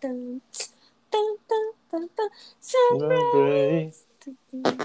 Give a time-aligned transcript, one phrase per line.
[0.00, 0.40] tum,
[1.10, 2.28] tum, tum, tum, tum.
[2.60, 4.04] Sunrise.
[4.20, 4.76] Tum, tum,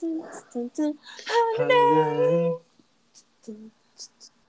[0.00, 0.22] tum,
[0.52, 0.98] tum, tum.
[1.28, 2.54] Holiday.
[3.42, 3.70] Tum,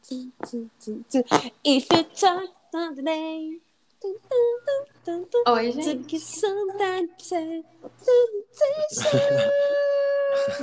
[0.08, 1.24] tum, tum, tum, tum.
[1.64, 3.60] If you talk on the.
[5.48, 6.20] Oi, gente.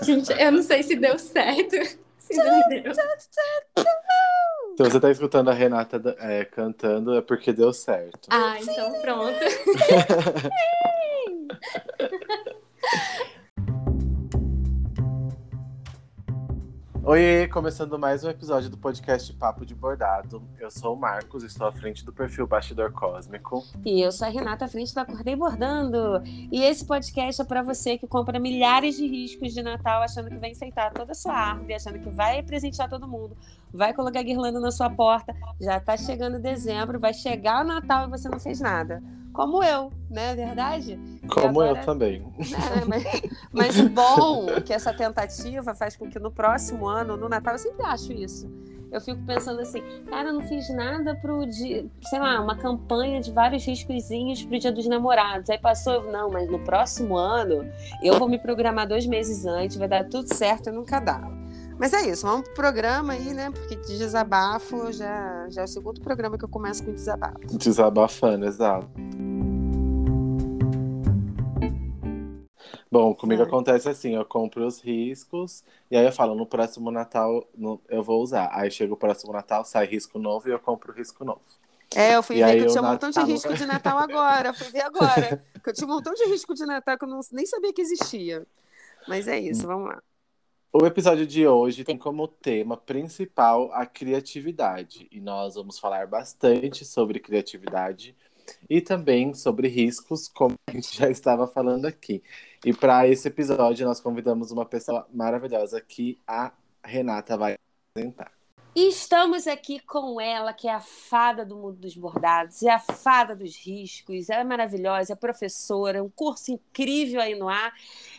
[0.03, 1.77] Gente, eu não sei se deu certo.
[2.19, 2.93] Se não deu.
[4.77, 8.27] Se você tá escutando a Renata é, cantando, é porque deu certo.
[8.31, 9.39] Ah, então pronto.
[17.05, 20.41] Oi, começando mais um episódio do podcast Papo de Bordado.
[20.59, 23.63] Eu sou o Marcos, estou à frente do perfil Bastidor Cósmico.
[23.85, 26.23] E eu sou a Renata, à frente da Acordei Bordando.
[26.25, 30.39] E esse podcast é para você que compra milhares de riscos de Natal achando que
[30.39, 33.37] vai enfeitar toda a sua árvore, achando que vai presentear todo mundo,
[33.73, 35.35] vai colocar guirlanda na sua porta.
[35.61, 39.03] Já tá chegando dezembro, vai chegar o Natal e você não fez nada.
[39.33, 40.35] Como eu, né?
[40.35, 40.99] Verdade?
[41.27, 42.23] Como agora- eu também.
[42.39, 43.05] É, mas,
[43.51, 47.55] mas o bom é que essa tentativa faz com que no próximo ano, no Natal,
[47.55, 48.51] eu sempre acho isso.
[48.91, 53.23] Eu fico pensando assim, cara, eu não fiz nada pro dia, sei lá, uma campanha
[53.23, 55.49] de vários riscozinhos pro dia dos namorados.
[55.49, 57.67] Aí passou, eu, não, mas no próximo ano
[58.03, 61.23] eu vou me programar dois meses antes, vai dar tudo certo e nunca dá.
[61.79, 63.51] Mas é isso, vamos pro programa aí, né?
[63.51, 67.39] Porque de desabafo já, já é o segundo programa que eu começo com desabafo.
[67.59, 68.89] Desabafando, exato.
[72.91, 73.49] Bom, comigo Vai.
[73.49, 78.03] acontece assim, eu compro os riscos e aí eu falo, no próximo Natal no- eu
[78.03, 78.51] vou usar.
[78.53, 81.41] Aí chega o próximo Natal, sai risco novo e eu compro risco novo.
[81.95, 83.99] É, eu fui E ver que eu tinha um montão de Natal- risco de Natal
[83.99, 84.53] agora.
[84.53, 85.43] Fui ver agora.
[85.63, 87.81] que eu tinha um montão de risco de Natal que eu não, nem sabia que
[87.81, 88.47] existia.
[89.09, 90.03] Mas é isso, vamos lá.
[90.75, 95.07] O episódio de hoje tem como tema principal a criatividade.
[95.13, 98.17] E nós vamos falar bastante sobre criatividade
[98.71, 102.23] e também sobre riscos, como a gente já estava falando aqui.
[102.65, 106.53] E para esse episódio, nós convidamos uma pessoa maravilhosa que a
[106.83, 107.59] Renata vai
[107.91, 108.42] apresentar.
[108.75, 112.79] E estamos aqui com ela, que é a fada do mundo dos bordados, é a
[112.79, 117.75] fada dos riscos, ela é maravilhosa, é professora, um curso incrível aí no ar.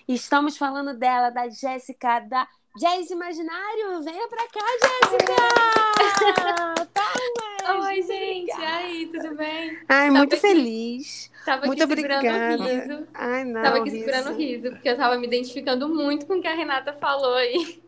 [0.08, 2.48] E estamos falando dela, da Jéssica, da
[2.78, 4.04] Jazz Imaginário.
[4.04, 5.34] Venha pra cá, Jéssica!
[6.94, 7.86] Palmas!
[7.88, 8.50] Oi, gente.
[8.60, 9.78] E aí, tudo bem?
[9.90, 11.32] Ai, Tava muito aqui- feliz.
[11.46, 12.64] Tava Muito aqui segurando obrigada.
[12.64, 13.08] o riso.
[13.14, 13.62] Ai, não.
[13.64, 14.06] Tava aqui riso.
[14.06, 17.34] segurando o riso, porque eu tava me identificando muito com o que a Renata falou
[17.36, 17.83] aí.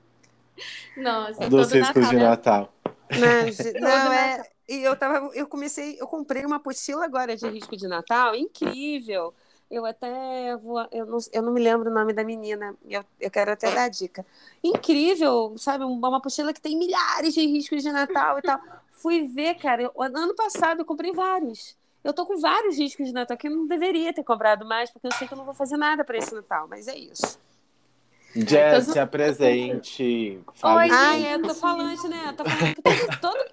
[0.96, 2.24] Nossa, Dos todo Natal, de né?
[2.24, 2.74] Natal.
[3.12, 4.44] Não, não, é.
[4.68, 9.34] E eu tava, eu comecei, eu comprei uma apostila agora de risco de Natal, incrível.
[9.70, 13.32] Eu até vou, eu não, eu não me lembro o nome da menina, eu, eu
[13.32, 14.26] quero até dar a dica.
[14.64, 15.84] Incrível, sabe?
[15.84, 18.60] Uma, uma apostila que tem milhares de riscos de Natal e tal.
[18.90, 21.76] Fui ver, cara, eu- ano passado eu comprei vários.
[22.04, 25.08] Eu tô com vários riscos de Natal que eu não deveria ter comprado mais, porque
[25.08, 27.40] eu sei que eu não vou fazer nada para esse Natal, mas é isso.
[28.36, 30.40] Jess, se apresente.
[30.56, 32.24] Fale Oi, Ai, eu tô falando, né?
[32.28, 33.46] Eu tô falando que todo, todo...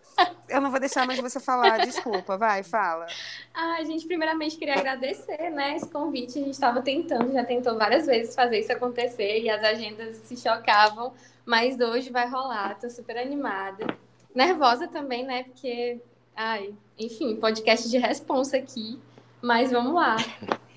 [0.49, 2.37] Eu não vou deixar mais você falar, desculpa.
[2.37, 3.07] Vai, fala.
[3.55, 6.39] Ah, a gente primeiramente queria agradecer, né, esse convite.
[6.39, 10.37] A gente estava tentando, já tentou várias vezes fazer isso acontecer e as agendas se
[10.37, 11.13] chocavam,
[11.47, 12.79] mas hoje vai rolar.
[12.79, 13.87] Tô super animada.
[14.35, 16.01] Nervosa também, né, porque,
[16.37, 18.99] ai, enfim, podcast de responsa aqui,
[19.41, 20.17] mas vamos lá.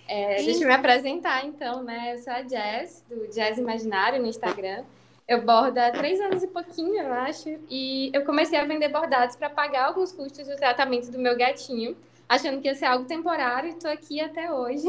[0.07, 2.13] É, deixa eu me apresentar, então, né?
[2.13, 4.83] Eu sou a Jazz, do Jazz Imaginário no Instagram.
[5.27, 9.35] Eu bordo há três anos e pouquinho, eu acho, e eu comecei a vender bordados
[9.35, 13.69] para pagar alguns custos do tratamento do meu gatinho achando que ia ser algo temporário
[13.69, 14.88] e tô aqui até hoje.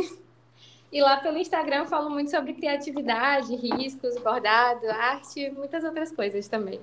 [0.93, 6.47] E lá pelo Instagram eu falo muito sobre criatividade, riscos, bordado, arte, muitas outras coisas
[6.49, 6.81] também.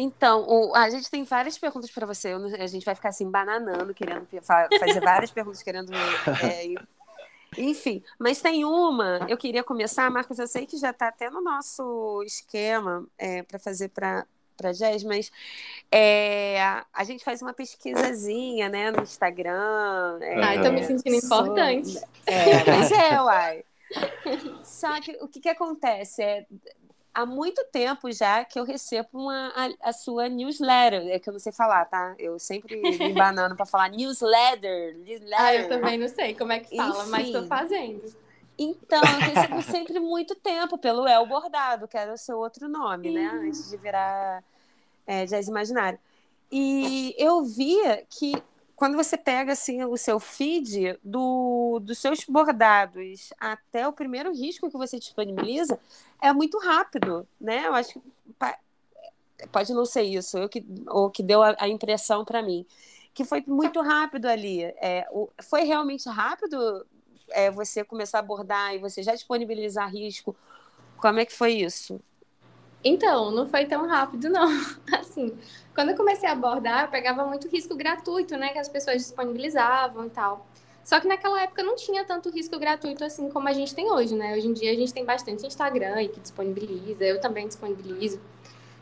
[0.00, 2.28] Então, o- a gente tem várias perguntas para você.
[2.58, 5.92] A gente vai ficar assim, bananando, querendo fa- fazer várias perguntas, querendo.
[5.94, 6.66] é,
[7.58, 9.26] enfim, mas tem uma.
[9.28, 10.38] Eu queria começar, Marcos.
[10.38, 13.04] Eu sei que já está até no nosso esquema
[13.48, 15.32] para fazer para para Jazz, mas
[15.90, 20.18] é, a, a gente faz uma pesquisazinha, né, no Instagram.
[20.20, 21.98] é, Ai, tô me sentindo sobre- importante.
[22.26, 23.64] É, mas é, uai.
[24.62, 26.22] Só que o que, que acontece?
[26.22, 26.46] É,
[27.20, 31.06] há muito tempo já que eu recebo uma, a, a sua newsletter.
[31.08, 32.14] É que eu não sei falar, tá?
[32.18, 34.96] Eu sempre me banano para falar newsletter.
[34.98, 35.38] newsletter.
[35.38, 37.48] Ah, eu também não sei como é que fala, mas tô Enfim.
[37.48, 38.14] fazendo.
[38.58, 43.10] Então, eu recebo sempre muito tempo pelo El Bordado, que era o seu outro nome,
[43.10, 43.26] né?
[43.26, 44.44] Antes de virar
[45.06, 45.98] é, Jazz Imaginário.
[46.52, 48.34] E eu via que
[48.80, 54.70] quando você pega assim, o seu feed do, dos seus bordados até o primeiro risco
[54.70, 55.78] que você disponibiliza,
[56.18, 57.66] é muito rápido, né?
[57.66, 62.24] Eu acho que pode não ser isso, eu que, ou que deu a, a impressão
[62.24, 62.64] para mim.
[63.12, 64.62] que foi muito rápido ali.
[64.62, 66.86] É, o, foi realmente rápido
[67.28, 70.34] é, você começar a abordar e você já disponibilizar risco?
[70.96, 72.00] Como é que foi isso?
[72.82, 74.48] Então, não foi tão rápido, não.
[74.92, 75.36] Assim,
[75.74, 78.48] quando eu comecei a abordar, eu pegava muito risco gratuito, né?
[78.48, 80.46] Que as pessoas disponibilizavam e tal.
[80.82, 84.14] Só que naquela época não tinha tanto risco gratuito assim como a gente tem hoje,
[84.14, 84.34] né?
[84.34, 88.20] Hoje em dia a gente tem bastante Instagram e que disponibiliza, eu também disponibilizo.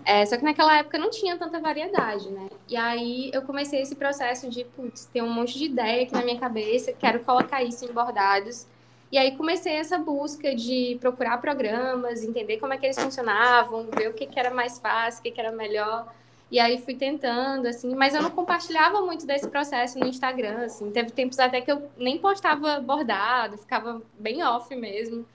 [0.05, 2.49] É, só que naquela época não tinha tanta variedade, né?
[2.69, 6.23] E aí eu comecei esse processo de, putz, ter um monte de ideia aqui na
[6.23, 8.67] minha cabeça, quero colocar isso em bordados.
[9.11, 14.11] E aí comecei essa busca de procurar programas, entender como é que eles funcionavam, ver
[14.11, 16.13] o que, que era mais fácil, o que, que era melhor.
[16.51, 20.91] E aí fui tentando, assim, mas eu não compartilhava muito desse processo no Instagram, assim.
[20.91, 25.27] Teve tempos até que eu nem postava bordado, ficava bem off mesmo.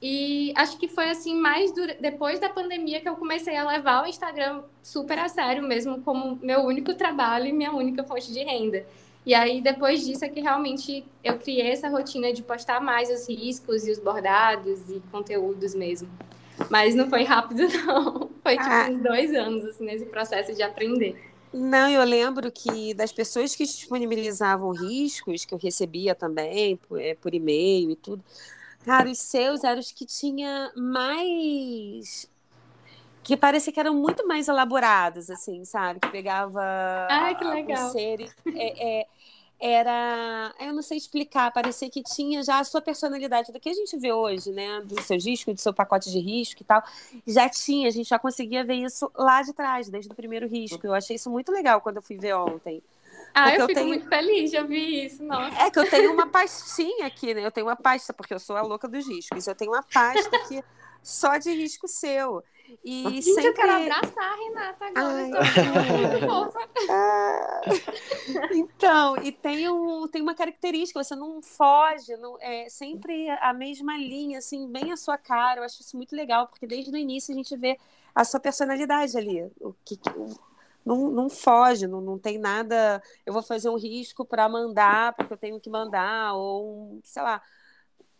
[0.00, 4.06] E acho que foi assim mais depois da pandemia que eu comecei a levar o
[4.06, 8.86] Instagram super a sério mesmo como meu único trabalho e minha única fonte de renda.
[9.26, 13.28] E aí depois disso é que realmente eu criei essa rotina de postar mais os
[13.28, 16.08] riscos e os bordados e conteúdos mesmo.
[16.70, 18.88] Mas não foi rápido não, foi tipo ah.
[18.88, 21.20] uns dois anos assim nesse processo de aprender.
[21.52, 27.14] Não, eu lembro que das pessoas que disponibilizavam riscos, que eu recebia também por, é,
[27.14, 28.22] por e-mail e tudo,
[28.86, 32.30] Cara, os seus eram os que tinha mais.
[33.24, 35.98] Que parecia que eram muito mais elaborados, assim, sabe?
[35.98, 36.62] Que pegava.
[37.10, 37.90] Ah, que legal.
[37.90, 39.06] Ser, é, é,
[39.60, 40.54] era.
[40.60, 43.96] Eu não sei explicar, parecia que tinha já a sua personalidade, do que a gente
[43.98, 44.80] vê hoje, né?
[44.82, 46.82] Do seu disco, do seu pacote de risco e tal.
[47.26, 50.86] Já tinha, a gente já conseguia ver isso lá de trás, desde o primeiro risco.
[50.86, 52.82] Eu achei isso muito legal quando eu fui ver ontem.
[53.34, 53.88] Ah, eu, eu fico tenho...
[53.88, 55.62] muito feliz de ouvir isso, nossa.
[55.62, 57.44] É que eu tenho uma pastinha aqui, né?
[57.44, 59.46] Eu tenho uma pasta, porque eu sou a louca dos riscos.
[59.46, 60.62] Eu tenho uma pasta aqui
[61.02, 62.42] só de risco seu.
[62.84, 63.46] E Gente, sempre...
[63.46, 65.30] eu quero abraçar a Renata agora.
[65.34, 66.20] Ai.
[66.26, 66.58] fofa.
[68.52, 73.96] então, e tem, um, tem uma característica, você não foge, não, é sempre a mesma
[73.96, 75.60] linha, assim, bem a sua cara.
[75.60, 77.78] Eu acho isso muito legal, porque desde o início a gente vê
[78.14, 79.42] a sua personalidade ali.
[79.60, 79.98] O que,
[80.84, 83.02] não, não foge, não, não tem nada.
[83.26, 87.42] Eu vou fazer um risco para mandar, porque eu tenho que mandar, ou sei lá.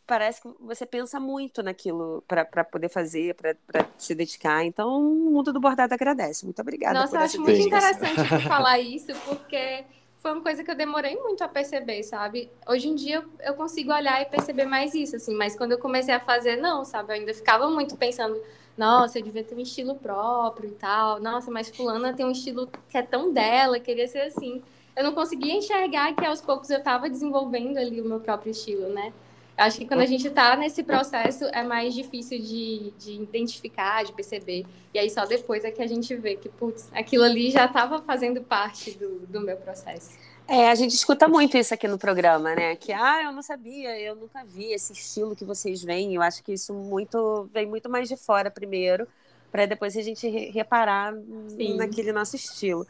[0.06, 3.56] Parece que você pensa muito naquilo para poder fazer, para
[3.98, 4.64] se dedicar.
[4.64, 6.44] Então, o mundo do bordado agradece.
[6.44, 7.00] Muito obrigada.
[7.00, 8.14] Nossa, eu acho muito interessante
[8.46, 9.84] falar isso, porque
[10.16, 12.50] foi uma coisa que eu demorei muito a perceber, sabe?
[12.68, 16.14] Hoje em dia eu consigo olhar e perceber mais isso, assim, mas quando eu comecei
[16.14, 17.12] a fazer, não, sabe?
[17.12, 18.40] Eu ainda ficava muito pensando
[18.76, 21.18] nossa, eu devia ter um estilo próprio e tal.
[21.20, 24.62] Nossa, mas fulana tem um estilo que é tão dela, queria ser assim.
[24.94, 28.88] Eu não conseguia enxergar que aos poucos eu estava desenvolvendo ali o meu próprio estilo,
[28.88, 29.12] né?
[29.56, 34.12] Acho que quando a gente está nesse processo é mais difícil de, de identificar, de
[34.12, 34.66] perceber.
[34.92, 38.02] E aí só depois é que a gente vê que, putz, aquilo ali já estava
[38.02, 40.10] fazendo parte do, do meu processo.
[40.48, 42.76] É, a gente escuta muito isso aqui no programa, né?
[42.76, 46.14] Que, ah, eu não sabia, eu nunca vi esse estilo que vocês veem.
[46.14, 49.08] Eu acho que isso muito vem muito mais de fora primeiro,
[49.50, 51.14] para depois a gente reparar
[51.48, 51.76] Sim.
[51.76, 52.86] naquele nosso estilo.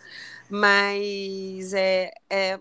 [0.51, 2.59] Mas é, é,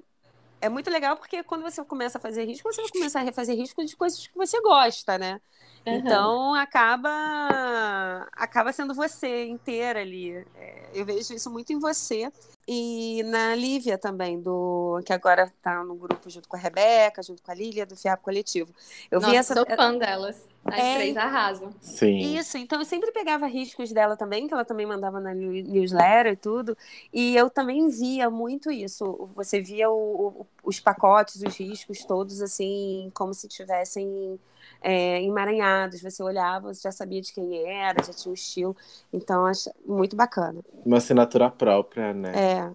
[0.66, 3.56] é muito legal porque quando você começa a fazer risco, você vai começar a refazer
[3.56, 5.40] risco de coisas que você gosta, né?
[5.86, 5.94] Uhum.
[5.94, 10.46] Então acaba acaba sendo você inteira ali.
[10.56, 12.32] É, eu vejo isso muito em você
[12.68, 17.44] e na Lívia também, do que agora está no grupo junto com a Rebeca, junto
[17.44, 18.74] com a Lília, do FIAP Coletivo.
[19.12, 19.54] Eu Nossa, vi essa.
[19.54, 20.36] Sou fã delas.
[20.66, 20.96] As é...
[20.96, 21.72] três arrasam.
[21.80, 22.18] Sim.
[22.36, 26.36] Isso, então eu sempre pegava riscos dela também, que ela também mandava na newsletter e
[26.36, 26.76] tudo.
[27.14, 29.30] E eu também via muito isso.
[29.36, 34.40] Você via o, o, os pacotes, os riscos todos, assim, como se tivessem
[34.82, 36.02] é, emaranhados.
[36.02, 38.76] Você olhava, você já sabia de quem era, já tinha um estilo.
[39.14, 40.62] Então, acho muito bacana.
[40.84, 42.32] Uma assinatura própria, né?
[42.36, 42.72] É.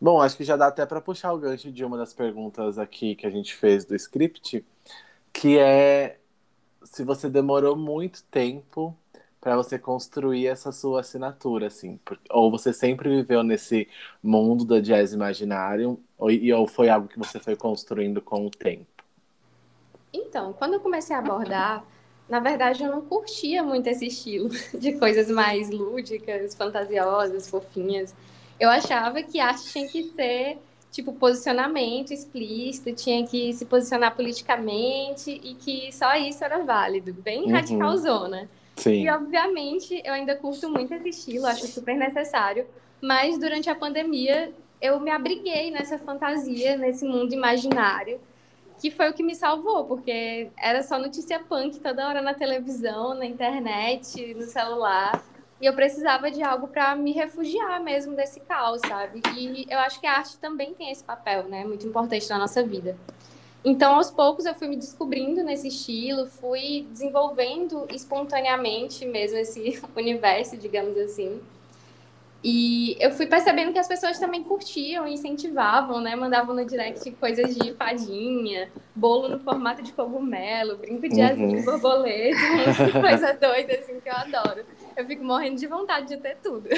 [0.00, 3.14] Bom, acho que já dá até para puxar o gancho de uma das perguntas aqui
[3.14, 4.64] que a gente fez do script,
[5.30, 6.16] que é
[6.92, 8.94] se você demorou muito tempo
[9.40, 11.98] para você construir essa sua assinatura, assim,
[12.30, 13.88] ou você sempre viveu nesse
[14.22, 18.86] mundo da jazz imaginário, ou, ou foi algo que você foi construindo com o tempo?
[20.12, 21.82] Então, quando eu comecei a abordar,
[22.28, 28.14] na verdade eu não curtia muito esse estilo de coisas mais lúdicas, fantasiosas, fofinhas.
[28.60, 30.58] Eu achava que arte tinha que ser
[30.92, 37.44] tipo posicionamento explícito, tinha que se posicionar politicamente e que só isso era válido, bem
[37.44, 37.52] uhum.
[37.52, 38.48] radicalzona.
[38.76, 39.02] Sim.
[39.02, 42.66] E obviamente eu ainda curto muito esse estilo, acho super necessário,
[43.00, 48.20] mas durante a pandemia eu me abriguei nessa fantasia, nesse mundo imaginário
[48.82, 53.14] que foi o que me salvou, porque era só notícia punk toda hora na televisão,
[53.14, 55.22] na internet, no celular.
[55.62, 59.22] E eu precisava de algo para me refugiar mesmo desse caos, sabe?
[59.36, 61.64] E eu acho que a arte também tem esse papel, né?
[61.64, 62.96] Muito importante na nossa vida.
[63.64, 70.56] Então, aos poucos, eu fui me descobrindo nesse estilo, fui desenvolvendo espontaneamente mesmo esse universo,
[70.56, 71.40] digamos assim.
[72.42, 76.16] E eu fui percebendo que as pessoas também curtiam, incentivavam, né?
[76.16, 81.64] Mandavam no direct coisas de fadinha, bolo no formato de cogumelo, brinco de asinha uhum.
[81.64, 82.36] borboleta,
[83.00, 84.64] coisa doida, assim, que eu adoro.
[84.96, 86.68] Eu fico morrendo de vontade de ter tudo.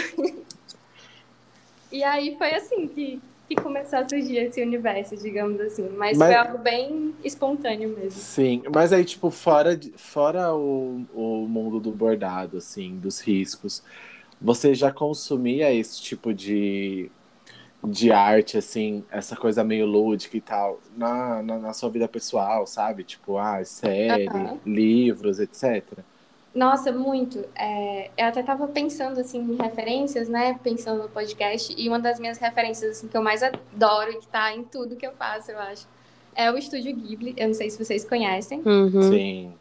[1.90, 5.88] e aí foi assim que, que começou a surgir esse universo, digamos assim.
[5.96, 8.20] Mas, mas, foi algo bem espontâneo mesmo.
[8.20, 13.82] Sim, mas aí, tipo, fora, de, fora o, o mundo do bordado, assim, dos riscos,
[14.40, 17.10] você já consumia esse tipo de,
[17.82, 22.66] de arte, assim, essa coisa meio lúdica e tal, na, na, na sua vida pessoal,
[22.66, 23.04] sabe?
[23.04, 24.58] Tipo, ah, série, uhum.
[24.64, 26.04] livros, etc.
[26.54, 27.44] Nossa, muito.
[27.56, 30.58] É, eu até estava pensando assim em referências, né?
[30.62, 34.26] Pensando no podcast, e uma das minhas referências assim, que eu mais adoro e que
[34.26, 35.88] está em tudo que eu faço, eu acho,
[36.34, 37.34] é o Estúdio Ghibli.
[37.36, 38.62] Eu não sei se vocês conhecem.
[38.64, 39.02] Uhum.
[39.02, 39.52] Sim.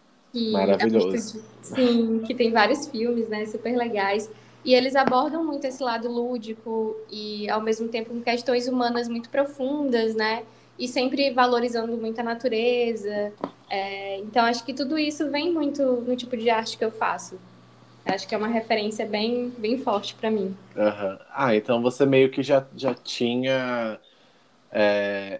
[0.51, 1.07] Maravilhoso.
[1.07, 3.45] É um estúdio, sim, que tem vários filmes, né?
[3.45, 4.29] Super legais.
[4.65, 9.29] E eles abordam muito esse lado lúdico e, ao mesmo tempo, com questões humanas muito
[9.29, 10.43] profundas, né?
[10.83, 13.31] E sempre valorizando muito a natureza,
[13.69, 17.39] é, então, acho que tudo isso vem muito no tipo de arte que eu faço.
[18.05, 20.53] Acho que é uma referência bem, bem forte para mim.
[20.75, 21.17] Uhum.
[21.33, 23.97] Ah, então você meio que já, já tinha
[24.73, 25.39] é,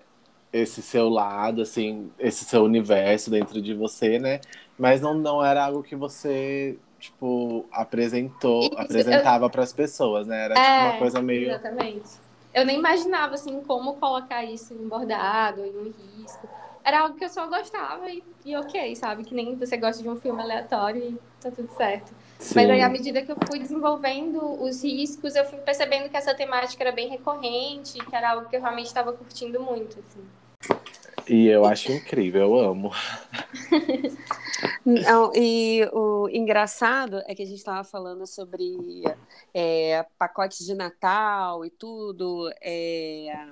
[0.54, 4.40] esse seu lado, assim, esse seu universo dentro de você, né?
[4.80, 9.50] Mas não, não era algo que você, tipo, apresentou, isso, apresentava eu...
[9.50, 10.46] para as pessoas, né?
[10.46, 11.50] Era tipo, é, uma coisa meio.
[11.50, 12.23] Exatamente.
[12.54, 16.48] Eu nem imaginava, assim, como colocar isso em bordado, em um risco
[16.84, 19.24] era algo que eu só gostava e, e, ok, sabe?
[19.24, 22.14] Que nem você gosta de um filme aleatório e tá tudo certo.
[22.38, 22.56] Sim.
[22.56, 26.34] Mas aí, à medida que eu fui desenvolvendo os riscos, eu fui percebendo que essa
[26.34, 30.78] temática era bem recorrente, que era algo que eu realmente estava curtindo muito, assim.
[31.30, 32.92] E eu acho incrível, eu amo.
[34.86, 39.04] Não, e o engraçado é que a gente estava falando sobre
[39.54, 42.52] é, pacotes de Natal e tudo.
[42.62, 43.48] É,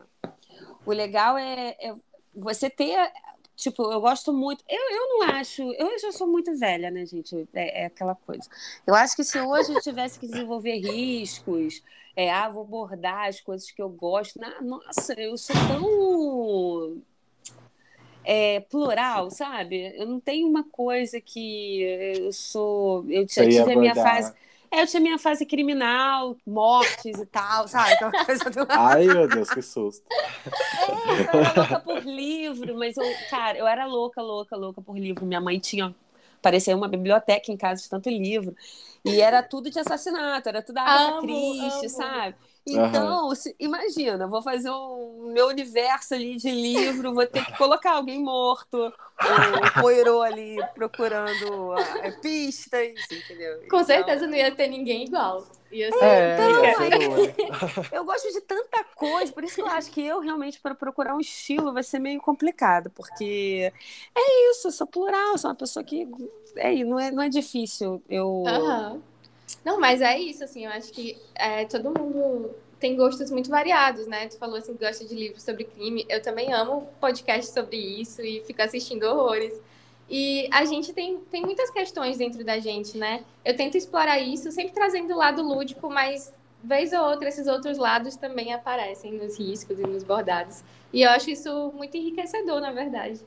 [0.85, 1.93] o legal é, é
[2.35, 3.11] você ter.
[3.55, 4.63] Tipo, eu gosto muito.
[4.67, 5.61] Eu, eu não acho.
[5.73, 7.47] Eu já sou muito velha, né, gente?
[7.53, 8.49] É, é aquela coisa.
[8.85, 11.83] Eu acho que se hoje eu tivesse que desenvolver riscos,
[12.15, 14.39] é, ah, vou bordar as coisas que eu gosto.
[14.39, 17.01] Na, nossa, eu sou tão
[18.23, 19.93] é, plural, sabe?
[19.97, 23.05] Eu não tenho uma coisa que eu sou.
[23.09, 24.33] Eu já tive a minha fase.
[24.73, 27.91] É, eu tinha minha fase criminal, mortes e tal, sabe?
[27.91, 28.65] Aquela coisa do...
[28.69, 30.05] Ai, meu Deus, que susto.
[30.09, 34.97] É, eu era louca por livro, mas eu, cara, eu era louca, louca, louca por
[34.97, 35.25] livro.
[35.25, 35.93] Minha mãe tinha,
[36.41, 38.55] parecia uma biblioteca em casa de tanto livro.
[39.03, 42.35] E era tudo de assassinato, era tudo Agatha Christie, sabe?
[42.67, 43.35] Então, uhum.
[43.35, 48.21] se, imagina, vou fazer um meu universo ali de livro, vou ter que colocar alguém
[48.21, 53.57] morto, o Poirot ali procurando é, pistas, entendeu?
[53.61, 53.83] Com então...
[53.83, 55.43] certeza não ia ter ninguém igual.
[55.71, 56.03] Ia ser...
[56.03, 60.19] É, então, aí, eu gosto de tanta coisa, por isso que eu acho que eu
[60.19, 63.73] realmente, para procurar um estilo, vai ser meio complicado, porque
[64.13, 66.07] é isso, eu sou plural, sou uma pessoa que.
[66.57, 68.03] É, não, é, não é difícil.
[68.07, 68.27] Eu.
[68.27, 69.10] Uhum
[69.63, 74.07] não, mas é isso, assim, eu acho que é, todo mundo tem gostos muito variados,
[74.07, 74.27] né?
[74.27, 76.03] Tu falou assim que gosta de livros sobre crime.
[76.09, 79.53] Eu também amo podcast sobre isso e fico assistindo horrores.
[80.09, 83.23] E a gente tem, tem muitas questões dentro da gente, né?
[83.45, 87.77] Eu tento explorar isso, sempre trazendo o lado lúdico, mas vez ou outra esses outros
[87.77, 90.63] lados também aparecem nos riscos e nos bordados.
[90.91, 93.21] E eu acho isso muito enriquecedor, na verdade.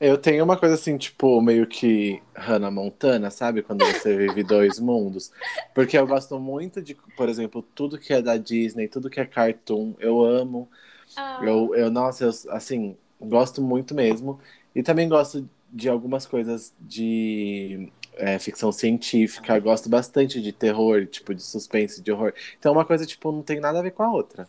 [0.00, 3.62] Eu tenho uma coisa assim, tipo, meio que Hannah Montana, sabe?
[3.62, 5.32] Quando você vive dois mundos.
[5.74, 9.26] Porque eu gosto muito de, por exemplo, tudo que é da Disney, tudo que é
[9.26, 10.68] cartoon, eu amo.
[11.16, 11.40] Ah.
[11.42, 14.38] Eu, eu, nossa, eu, assim, gosto muito mesmo.
[14.72, 21.34] E também gosto de algumas coisas de é, ficção científica, gosto bastante de terror, tipo,
[21.34, 22.32] de suspense, de horror.
[22.56, 24.46] Então, uma coisa, tipo, não tem nada a ver com a outra.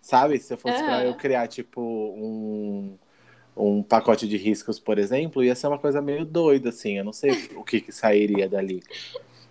[0.00, 0.38] Sabe?
[0.38, 0.84] Se eu fosse ah.
[0.84, 2.96] pra eu criar, tipo, um
[3.56, 6.98] um pacote de riscos, por exemplo, ia ser uma coisa meio doida, assim.
[6.98, 8.82] Eu não sei o que, que sairia dali.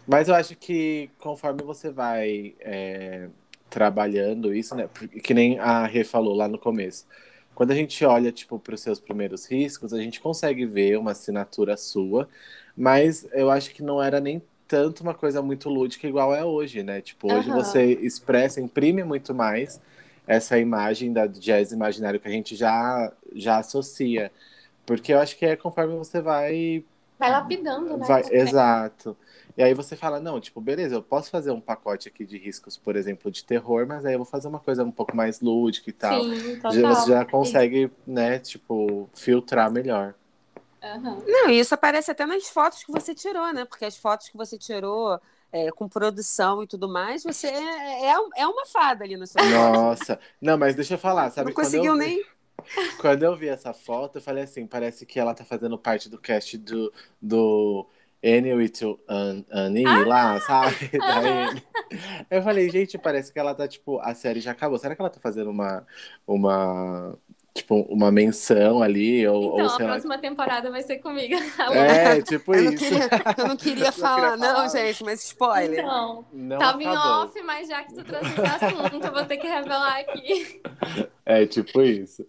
[0.07, 3.27] Mas eu acho que conforme você vai é,
[3.69, 4.89] trabalhando isso, né?
[5.23, 7.05] Que nem a Rê falou lá no começo.
[7.53, 11.11] Quando a gente olha, tipo, para os seus primeiros riscos, a gente consegue ver uma
[11.11, 12.27] assinatura sua,
[12.75, 16.81] mas eu acho que não era nem tanto uma coisa muito lúdica igual é hoje,
[16.81, 17.01] né?
[17.01, 17.55] Tipo, hoje uhum.
[17.55, 19.81] você expressa, imprime muito mais
[20.33, 24.31] essa imagem da jazz imaginário que a gente já, já associa.
[24.85, 26.83] Porque eu acho que é conforme você vai
[27.19, 28.05] Vai lapidando, né?
[28.07, 29.15] Vai, exato.
[29.57, 32.77] E aí você fala, não, tipo, beleza, eu posso fazer um pacote aqui de riscos,
[32.77, 35.89] por exemplo, de terror, mas aí eu vou fazer uma coisa um pouco mais lúdica
[35.89, 36.23] e tal.
[36.23, 36.71] Sim, total.
[36.73, 40.15] Já- Você já consegue, né, tipo, filtrar melhor.
[40.83, 41.17] Aham.
[41.27, 43.65] Não, e isso aparece até nas fotos que você tirou, né?
[43.65, 45.19] Porque as fotos que você tirou
[45.51, 49.43] é, com produção e tudo mais, você é, é, é uma fada ali no seu
[49.45, 50.19] Nossa.
[50.41, 51.49] Não, mas deixa eu falar, sabe?
[51.49, 52.23] Não quando conseguiu eu nem.
[52.99, 56.17] Quando eu vi essa foto, eu falei assim, parece que ela tá fazendo parte do
[56.19, 57.87] cast do, do
[58.23, 58.73] Annie with
[59.07, 60.91] An- Annie lá, sabe?
[61.01, 61.63] Annie.
[62.29, 64.77] Eu falei, gente, parece que ela tá, tipo, a série já acabou.
[64.77, 65.85] Será que ela tá fazendo uma,
[66.25, 67.17] uma
[67.53, 69.27] tipo, uma menção ali?
[69.27, 69.77] Ou, Então, ou a lá.
[69.77, 71.35] próxima temporada vai ser comigo.
[71.73, 72.83] É, tipo Eu não, isso.
[72.85, 74.67] queria, eu não queria Não falar, queria não, falar.
[74.69, 75.79] gente, mas spoiler.
[75.79, 77.23] Então, Não tava em acabou.
[77.25, 80.61] off, mas já que tu trouxe esse assunto, eu vou ter que revelar aqui.
[81.25, 82.25] É, tipo isso.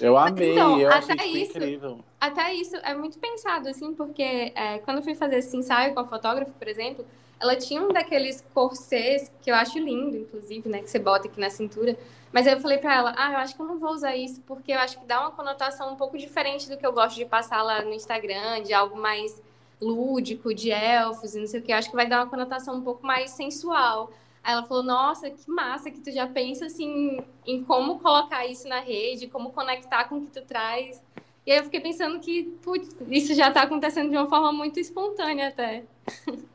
[0.00, 2.00] Eu amei, então, eu até achei tipo, isso- incrível.
[2.20, 6.00] Até isso é muito pensado, assim, porque é, quando eu fui fazer esse ensaio com
[6.00, 7.04] a fotógrafa, por exemplo,
[7.42, 11.40] ela tinha um daqueles corsês que eu acho lindo, inclusive, né, que você bota aqui
[11.40, 11.98] na cintura.
[12.32, 14.40] Mas aí eu falei pra ela, ah, eu acho que eu não vou usar isso,
[14.46, 17.24] porque eu acho que dá uma conotação um pouco diferente do que eu gosto de
[17.24, 19.42] passar lá no Instagram, de algo mais
[19.80, 21.72] lúdico, de elfos e não sei o que.
[21.72, 24.12] Eu acho que vai dar uma conotação um pouco mais sensual.
[24.44, 28.68] Aí ela falou, nossa, que massa que tu já pensa, assim, em como colocar isso
[28.68, 31.02] na rede, como conectar com o que tu traz.
[31.44, 34.78] E aí eu fiquei pensando que, putz, isso já tá acontecendo de uma forma muito
[34.78, 35.82] espontânea até.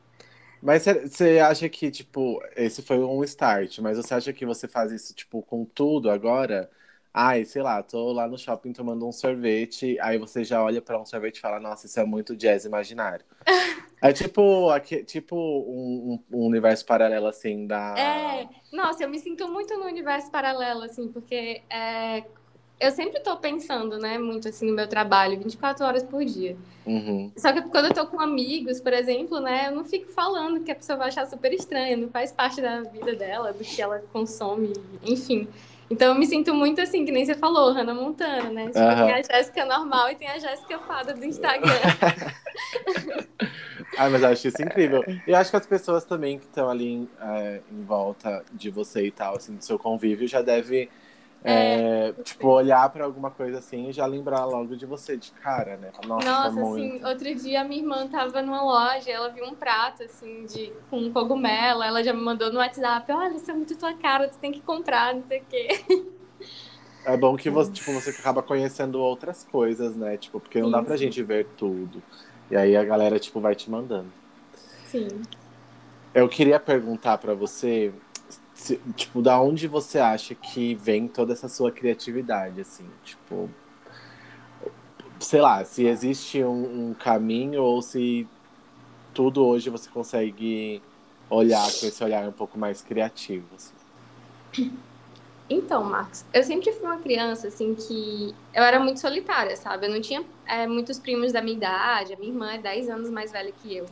[0.62, 4.92] Mas você- acha que, tipo, esse foi um start, mas você acha que você faz
[4.92, 6.70] isso, tipo, com tudo agora?
[7.12, 11.00] Ai, sei lá, tô lá no shopping tomando um sorvete, aí você já olha pra
[11.00, 13.24] um sorvete e fala, nossa, isso é muito jazz imaginário.
[14.00, 17.96] É tipo, aque- tipo um, um- um universo paralelo, assim, da...
[17.98, 22.24] É, nossa, eu me sinto muito no universo paralelo, assim, porque é,
[22.80, 26.56] eu sempre tô pensando, né, muito assim no meu trabalho, 24 horas por dia.
[26.86, 27.30] Uhum.
[27.36, 30.70] Só que quando eu tô com amigos, por exemplo, né, eu não fico falando que
[30.70, 34.02] a pessoa vai achar super estranho, não faz parte da vida dela, do que ela
[34.12, 35.48] consome, enfim.
[35.90, 38.66] Então eu me sinto muito assim, que nem você falou, Hannah Montana, né?
[38.66, 39.06] Tipo, Aham.
[39.06, 41.70] tem a Jéssica normal e tem a Jéssica fada do Instagram.
[43.96, 45.04] Ah, mas eu acho isso incrível.
[45.26, 48.70] E eu acho que as pessoas também que estão ali em, é, em volta de
[48.70, 50.88] você e tal, assim, do seu convívio, já deve,
[51.44, 55.76] é, tipo, olhar pra alguma coisa assim e já lembrar logo de você, de cara,
[55.76, 55.90] né?
[56.06, 56.96] Nossa, Nossa, muito.
[56.96, 60.72] assim, outro dia a minha irmã tava numa loja, ela viu um prato, assim, de,
[60.90, 64.28] com um cogumelo, ela já me mandou no WhatsApp, olha, isso é muito tua cara,
[64.28, 65.68] tu tem que comprar, não sei o quê.
[67.04, 70.16] É bom que você, tipo, você acaba conhecendo outras coisas, né?
[70.18, 72.02] Tipo, porque não dá pra gente ver tudo.
[72.50, 74.12] E aí a galera, tipo, vai te mandando.
[74.84, 75.08] Sim.
[76.14, 77.92] Eu queria perguntar pra você,
[78.58, 82.84] se- tipo, da onde você acha que vem toda essa sua criatividade, assim?
[83.04, 83.48] Tipo,
[85.20, 88.26] sei lá, se existe um, um caminho ou se
[89.14, 90.82] tudo hoje você consegue
[91.30, 93.46] olhar com esse olhar um pouco mais criativo.
[93.54, 93.74] assim.
[95.48, 99.86] Então, Marcos, eu sempre fui uma criança, assim, que eu era muito solitária, sabe?
[99.86, 103.08] Eu não tinha é, muitos primos da minha idade, a minha irmã é 10 anos
[103.08, 103.86] mais velha que eu.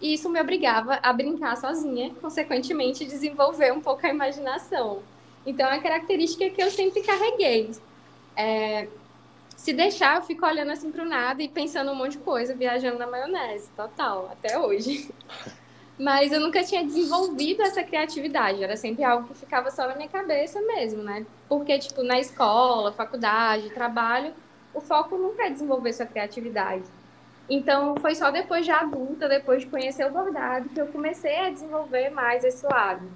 [0.00, 5.02] E isso me obrigava a brincar sozinha, consequentemente desenvolver um pouco a imaginação.
[5.44, 7.70] Então, é uma característica que eu sempre carreguei.
[8.36, 8.88] É,
[9.56, 12.98] se deixar, eu fico olhando assim pro nada e pensando um monte de coisa, viajando
[12.98, 15.10] na maionese, total, até hoje.
[15.98, 20.08] Mas eu nunca tinha desenvolvido essa criatividade, era sempre algo que ficava só na minha
[20.08, 21.26] cabeça mesmo, né?
[21.46, 24.32] Porque, tipo, na escola, faculdade, trabalho,
[24.72, 26.84] o foco nunca é desenvolver sua criatividade.
[27.50, 31.50] Então, foi só depois de adulta, depois de conhecer o bordado, que eu comecei a
[31.50, 33.10] desenvolver mais esse lado.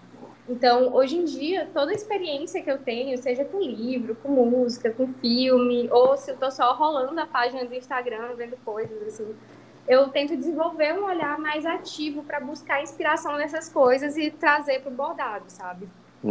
[0.49, 4.91] Então, hoje em dia, toda a experiência que eu tenho, seja com livro, com música,
[4.91, 9.37] com filme, ou se eu tô só rolando a página do Instagram, vendo coisas assim,
[9.87, 14.91] eu tento desenvolver um olhar mais ativo para buscar inspiração nessas coisas e trazer pro
[14.91, 15.89] bordado, sabe?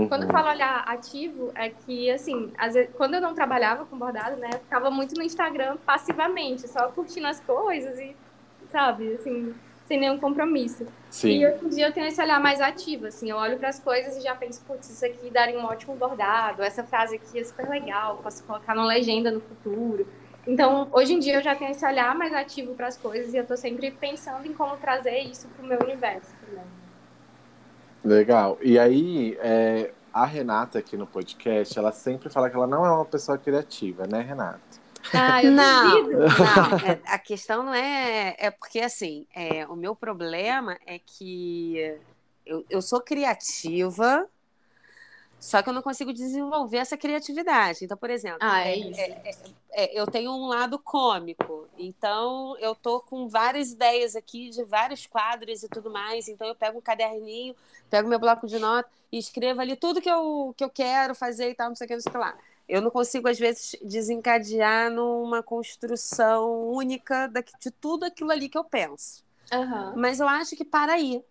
[0.08, 0.32] Quando eu Uhum.
[0.32, 4.50] falo olhar ativo, é que, assim, às vezes, quando eu não trabalhava com bordado, né,
[4.54, 8.16] eu ficava muito no Instagram passivamente, só curtindo as coisas e,
[8.70, 9.54] sabe, assim,
[9.86, 10.88] sem nenhum compromisso.
[11.12, 11.30] Sim.
[11.30, 13.80] E hoje em dia eu tenho esse olhar mais ativo, assim, eu olho para as
[13.80, 17.44] coisas e já penso, putz, isso aqui daria um ótimo bordado, essa frase aqui é
[17.44, 20.08] super legal, posso colocar na legenda no futuro.
[20.48, 23.38] Então, hoje em dia eu já tenho esse olhar mais ativo para as coisas e
[23.38, 26.64] eu tô sempre pensando em como trazer isso pro meu universo também.
[28.04, 28.58] Legal.
[28.62, 32.92] E aí, é, a Renata aqui no podcast, ela sempre fala que ela não é
[32.92, 34.60] uma pessoa criativa, né, Renata?
[35.13, 36.78] Ah, eu Não, não.
[36.88, 38.36] é- a questão não é.
[38.38, 41.98] É porque, assim, é, o meu problema é que
[42.46, 44.28] eu, eu sou criativa,
[45.44, 47.84] Só que eu não consigo desenvolver essa criatividade.
[47.84, 49.36] Então, por exemplo, ah, é, é, é,
[49.72, 51.68] é, eu tenho um lado cômico.
[51.78, 56.30] Então, eu tô com várias ideias aqui de vários quadros e tudo mais.
[56.30, 57.54] Então, eu pego um caderninho,
[57.90, 61.50] pego meu bloco de nota e escrevo ali tudo que eu, que eu quero fazer
[61.50, 62.38] e tal, não sei o que, não sei o que lá.
[62.70, 67.30] Eu não consigo, às vezes, desencadear numa construção única
[67.60, 69.26] de tudo aquilo ali que eu penso.
[69.58, 69.94] Uhum.
[69.96, 71.24] Mas eu acho que para aí.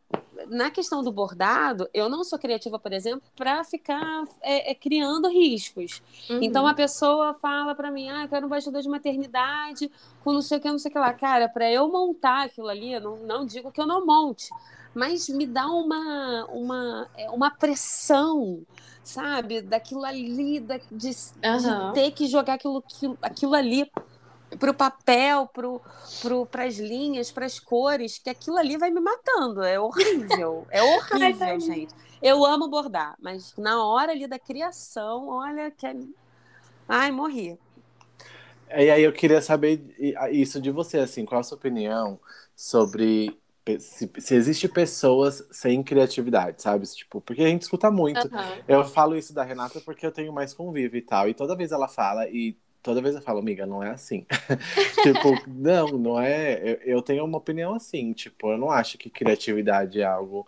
[0.48, 5.28] Na questão do bordado, eu não sou criativa, por exemplo, para ficar é, é, criando
[5.28, 6.02] riscos.
[6.28, 6.40] Uhum.
[6.42, 9.90] Então a pessoa fala para mim, ah, eu quero um bastidor de maternidade
[10.24, 11.12] com não sei o que, não sei o que lá.
[11.12, 14.48] Cara, para eu montar aquilo ali, eu não, não digo que eu não monte,
[14.94, 18.62] mas me dá uma, uma, é, uma pressão,
[19.04, 19.62] sabe?
[19.62, 21.88] Daquilo ali, da, de, uhum.
[21.88, 23.90] de ter que jogar aquilo, aquilo, aquilo ali
[24.58, 25.50] para o papel,
[26.50, 29.62] para as linhas, para as cores, que aquilo ali vai me matando.
[29.62, 30.66] É horrível.
[30.70, 31.94] É horrível, gente.
[32.22, 35.86] Eu amo bordar, mas na hora ali da criação, olha que.
[35.86, 35.96] É...
[36.88, 37.58] Ai, morri.
[38.74, 39.94] E aí eu queria saber
[40.30, 42.18] isso de você, assim, qual a sua opinião
[42.56, 43.38] sobre
[43.78, 46.86] se, se existe pessoas sem criatividade, sabe?
[46.86, 48.24] Tipo, porque a gente escuta muito.
[48.26, 48.62] Uhum.
[48.66, 51.28] Eu falo isso da Renata porque eu tenho mais convívio e tal.
[51.28, 54.26] E toda vez ela fala, e toda vez eu falo, amiga, não é assim.
[55.02, 56.58] tipo, não, não é.
[56.58, 60.46] Eu, eu, tenho uma opinião assim, tipo, eu não acho que criatividade é algo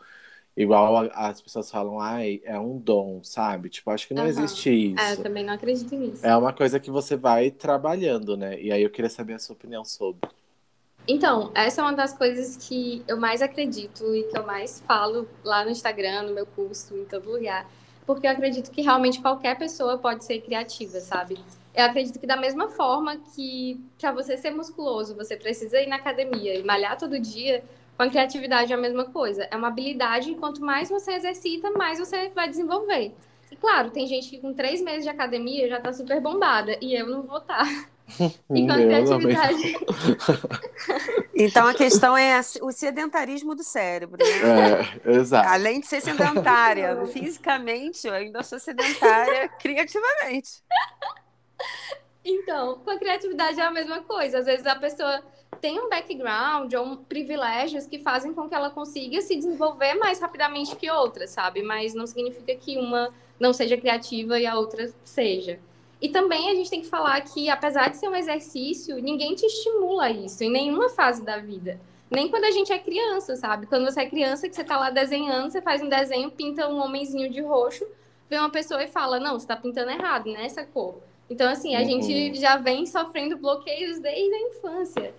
[0.56, 3.68] igual a, as pessoas falam, ai, é um dom, sabe?
[3.68, 4.28] Tipo, acho que não uhum.
[4.28, 5.00] existe isso.
[5.00, 6.26] É, eu também não acredito nisso.
[6.26, 8.60] É uma coisa que você vai trabalhando, né?
[8.60, 10.28] E aí eu queria saber a sua opinião sobre.
[11.06, 15.28] Então, essa é uma das coisas que eu mais acredito e que eu mais falo
[15.44, 17.68] lá no Instagram, no meu curso, em todo lugar.
[18.06, 21.38] Porque eu acredito que realmente qualquer pessoa pode ser criativa, sabe?
[21.74, 25.96] Eu acredito que da mesma forma que para você ser musculoso, você precisa ir na
[25.96, 27.64] academia e malhar todo dia,
[27.96, 29.48] com a criatividade é a mesma coisa.
[29.50, 33.12] É uma habilidade e quanto mais você exercita, mais você vai desenvolver.
[33.50, 36.94] E claro, tem gente que com três meses de academia já tá super bombada e
[36.94, 37.64] eu não vou estar.
[37.64, 37.94] Tá.
[38.54, 39.76] E com a criatividade.
[41.34, 44.18] então a questão é o sedentarismo do cérebro.
[44.18, 44.82] Né?
[45.06, 45.48] É, exato.
[45.48, 50.62] Além de ser sedentária fisicamente, eu ainda sou sedentária criativamente.
[52.24, 54.38] Então, com a criatividade é a mesma coisa.
[54.38, 55.22] Às vezes a pessoa
[55.60, 60.20] tem um background ou um privilégios que fazem com que ela consiga se desenvolver mais
[60.20, 61.62] rapidamente que outras, sabe?
[61.62, 65.58] Mas não significa que uma não seja criativa e a outra seja.
[66.00, 69.46] E também a gente tem que falar que, apesar de ser um exercício, ninguém te
[69.46, 71.80] estimula isso em nenhuma fase da vida.
[72.10, 73.66] Nem quando a gente é criança, sabe?
[73.66, 76.78] Quando você é criança, que você tá lá desenhando, você faz um desenho, pinta um
[76.78, 77.86] homenzinho de roxo,
[78.28, 80.44] vê uma pessoa e fala: Não, você tá pintando errado, né?
[80.44, 81.00] Essa cor.
[81.28, 81.84] Então, assim, a uhum.
[81.86, 85.14] gente já vem sofrendo bloqueios desde a infância.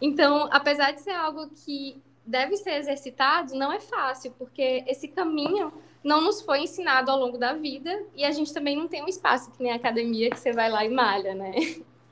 [0.00, 5.72] Então, apesar de ser algo que deve ser exercitado, não é fácil, porque esse caminho
[6.02, 9.08] não nos foi ensinado ao longo da vida e a gente também não tem um
[9.08, 11.52] espaço que nem a academia que você vai lá e malha, né?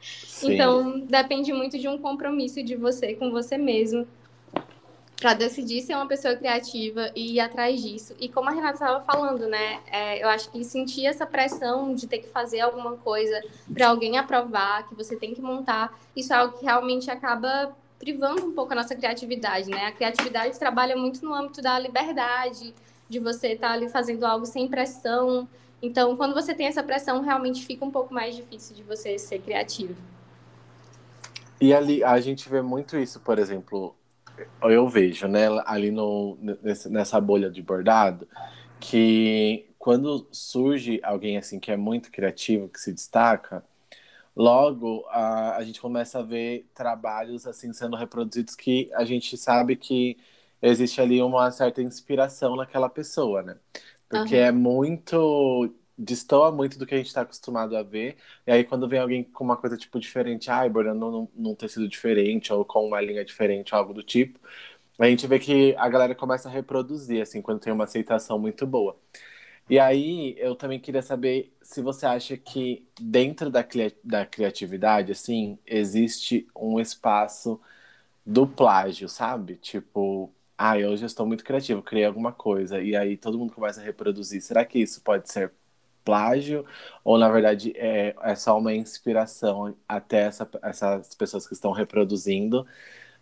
[0.00, 0.54] Sim.
[0.54, 4.06] Então, depende muito de um compromisso de você com você mesmo
[5.18, 8.14] para decidir ser uma pessoa criativa e ir atrás disso.
[8.20, 12.06] E como a Renata estava falando, né, é, eu acho que sentir essa pressão de
[12.06, 16.36] ter que fazer alguma coisa para alguém aprovar, que você tem que montar, isso é
[16.36, 19.86] algo que realmente acaba privando um pouco a nossa criatividade, né?
[19.86, 22.72] A criatividade trabalha muito no âmbito da liberdade,
[23.08, 25.48] de você estar tá ali fazendo algo sem pressão.
[25.82, 29.40] Então, quando você tem essa pressão, realmente fica um pouco mais difícil de você ser
[29.40, 29.96] criativo.
[31.60, 33.96] E ali a gente vê muito isso, por exemplo,
[34.62, 36.38] eu vejo, né, ali no,
[36.90, 38.26] nessa bolha de bordado,
[38.80, 43.64] que quando surge alguém assim que é muito criativo, que se destaca,
[44.36, 49.76] logo a, a gente começa a ver trabalhos assim sendo reproduzidos que a gente sabe
[49.76, 50.16] que
[50.62, 53.56] existe ali uma certa inspiração naquela pessoa, né?
[54.08, 54.42] Porque uhum.
[54.42, 58.16] é muito destoa muito do que a gente está acostumado a ver.
[58.46, 61.88] E aí, quando vem alguém com uma coisa, tipo, diferente, ai, bordando num, num tecido
[61.88, 64.38] diferente, ou com uma linha diferente, algo do tipo,
[64.98, 68.66] a gente vê que a galera começa a reproduzir, assim, quando tem uma aceitação muito
[68.66, 68.96] boa.
[69.70, 73.64] E aí, eu também queria saber se você acha que dentro da,
[74.04, 77.60] da criatividade, assim, existe um espaço
[78.26, 79.56] do plágio, sabe?
[79.56, 83.80] Tipo, ah, eu já estou muito criativo, criei alguma coisa, e aí todo mundo começa
[83.80, 84.42] a reproduzir.
[84.42, 85.52] Será que isso pode ser
[86.08, 86.64] plágio,
[87.04, 92.66] ou na verdade é, é só uma inspiração até essa, essas pessoas que estão reproduzindo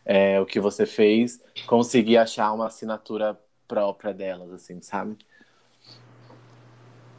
[0.04, 5.16] é, o que você fez conseguir achar uma assinatura própria delas, assim, sabe?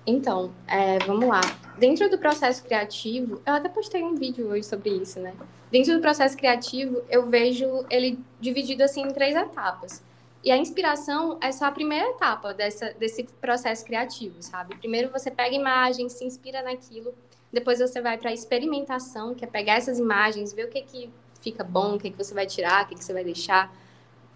[0.06, 1.42] Então, é, vamos lá.
[1.78, 5.34] Dentro do processo criativo, eu até postei um vídeo hoje sobre isso, né?
[5.70, 10.02] Dentro do processo criativo, eu vejo ele dividido assim em três etapas.
[10.44, 14.76] E a inspiração é só a primeira etapa dessa, desse processo criativo, sabe?
[14.78, 17.14] Primeiro você pega imagens, se inspira naquilo,
[17.52, 21.10] depois você vai para a experimentação, que é pegar essas imagens, ver o que, que
[21.42, 23.74] fica bom, o que, que você vai tirar, o que, que você vai deixar,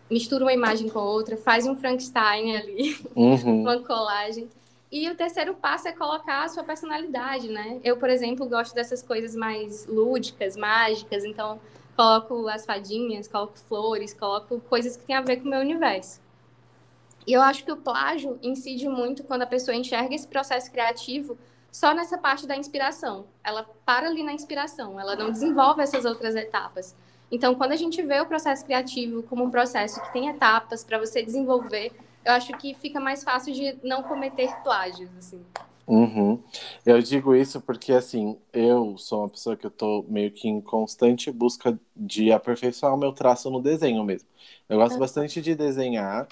[0.10, 3.62] mistura uma imagem com outra, faz um Frankenstein ali, uhum.
[3.62, 4.50] uma colagem.
[4.92, 7.80] E o terceiro passo é colocar a sua personalidade, né?
[7.82, 11.62] Eu, por exemplo, gosto dessas coisas mais lúdicas, mágicas, então
[11.96, 16.22] coloco as fadinhas, coloco flores, coloco coisas que têm a ver com o meu universo.
[17.26, 21.38] E eu acho que o plágio incide muito quando a pessoa enxerga esse processo criativo
[21.72, 23.26] só nessa parte da inspiração.
[23.44, 26.96] Ela para ali na inspiração, ela não desenvolve essas outras etapas.
[27.32, 30.98] Então, quando a gente vê o processo criativo como um processo que tem etapas para
[30.98, 31.94] você desenvolver,
[32.26, 35.44] eu acho que fica mais fácil de não cometer plágios, assim.
[35.88, 36.42] Uhum.
[36.86, 40.62] Eu digo isso porque, assim, eu sou uma pessoa que eu tô meio que em
[40.62, 44.28] constante busca de aperfeiçoar o meu traço no desenho mesmo.
[44.70, 46.28] Eu gosto bastante de desenhar,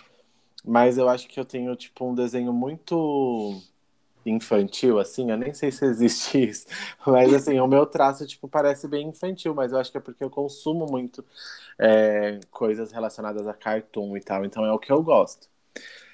[0.65, 3.61] mas eu acho que eu tenho, tipo, um desenho muito
[4.25, 6.67] infantil, assim, eu nem sei se existe isso,
[7.07, 10.23] mas assim, o meu traço, tipo, parece bem infantil, mas eu acho que é porque
[10.23, 11.25] eu consumo muito
[11.79, 15.49] é, coisas relacionadas a cartoon e tal, então é o que eu gosto.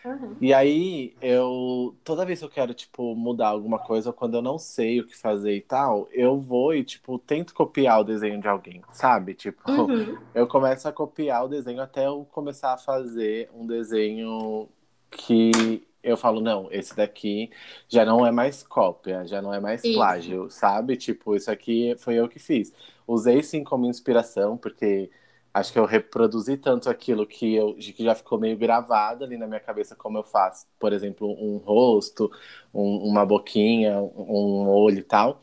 [0.05, 0.37] Uhum.
[0.39, 1.95] E aí, eu.
[2.03, 5.17] Toda vez que eu quero, tipo, mudar alguma coisa, quando eu não sei o que
[5.17, 9.33] fazer e tal, eu vou e, tipo, tento copiar o desenho de alguém, sabe?
[9.33, 10.17] Tipo, uhum.
[10.35, 14.69] eu começo a copiar o desenho até eu começar a fazer um desenho
[15.09, 17.49] que eu falo, não, esse daqui
[17.89, 19.95] já não é mais cópia, já não é mais isso.
[19.95, 20.95] plágio, sabe?
[20.95, 22.71] Tipo, isso aqui foi eu que fiz.
[23.07, 25.09] Usei sim como inspiração, porque
[25.55, 29.47] acho que eu reproduzi tanto aquilo que, eu, que já ficou meio gravado ali na
[29.47, 32.29] minha cabeça, como eu faço, por exemplo, um rosto,
[32.73, 35.41] um, uma boquinha, um olho e tal.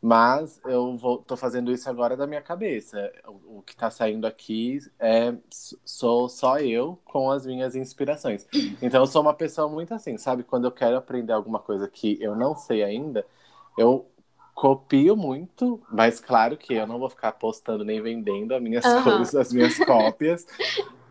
[0.00, 3.12] Mas eu vou, tô fazendo isso agora da minha cabeça.
[3.28, 5.34] O, o que está saindo aqui é
[5.84, 8.46] sou só eu com as minhas inspirações.
[8.80, 10.44] Então eu sou uma pessoa muito assim, sabe?
[10.44, 13.24] Quando eu quero aprender alguma coisa que eu não sei ainda,
[13.76, 14.10] eu
[14.62, 19.02] copio muito, mas claro que eu não vou ficar postando nem vendendo as minhas uhum.
[19.02, 20.46] coisas, as minhas cópias.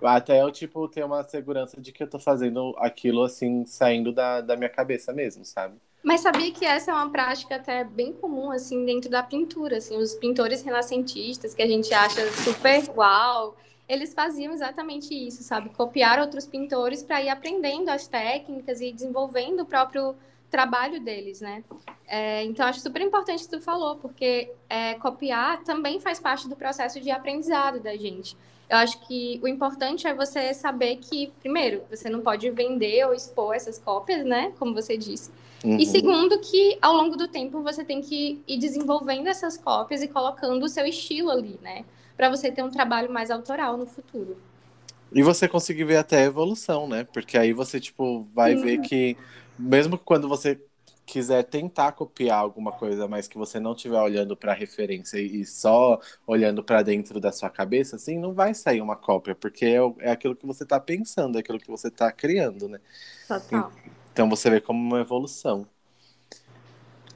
[0.01, 4.39] Até eu, tipo, ter uma segurança de que eu tô fazendo aquilo, assim, saindo da,
[4.39, 5.75] da minha cabeça mesmo, sabe?
[6.01, 9.97] Mas sabia que essa é uma prática até bem comum, assim, dentro da pintura, assim,
[9.97, 15.67] os pintores renascentistas, que a gente acha super uau, eles faziam exatamente isso, sabe?
[15.71, 20.15] Copiar outros pintores para ir aprendendo as técnicas e desenvolvendo o próprio
[20.51, 21.63] trabalho deles, né?
[22.05, 26.55] É, então, acho super importante que tu falou, porque é, copiar também faz parte do
[26.55, 28.35] processo de aprendizado da gente.
[28.69, 33.13] Eu acho que o importante é você saber que, primeiro, você não pode vender ou
[33.13, 34.53] expor essas cópias, né?
[34.59, 35.31] Como você disse.
[35.63, 35.77] Uhum.
[35.77, 40.07] E segundo, que ao longo do tempo você tem que ir desenvolvendo essas cópias e
[40.07, 41.85] colocando o seu estilo ali, né?
[42.15, 44.37] Para você ter um trabalho mais autoral no futuro.
[45.13, 47.03] E você conseguir ver até a evolução, né?
[47.03, 48.61] Porque aí você, tipo, vai uhum.
[48.61, 49.17] ver que
[49.61, 50.59] mesmo quando você
[51.05, 55.45] quiser tentar copiar alguma coisa, mas que você não estiver olhando para a referência e
[55.45, 59.79] só olhando para dentro da sua cabeça, assim, não vai sair uma cópia, porque é,
[59.99, 62.79] é aquilo que você está pensando, é aquilo que você está criando, né?
[63.27, 63.71] Total.
[64.13, 65.67] Então você vê como uma evolução.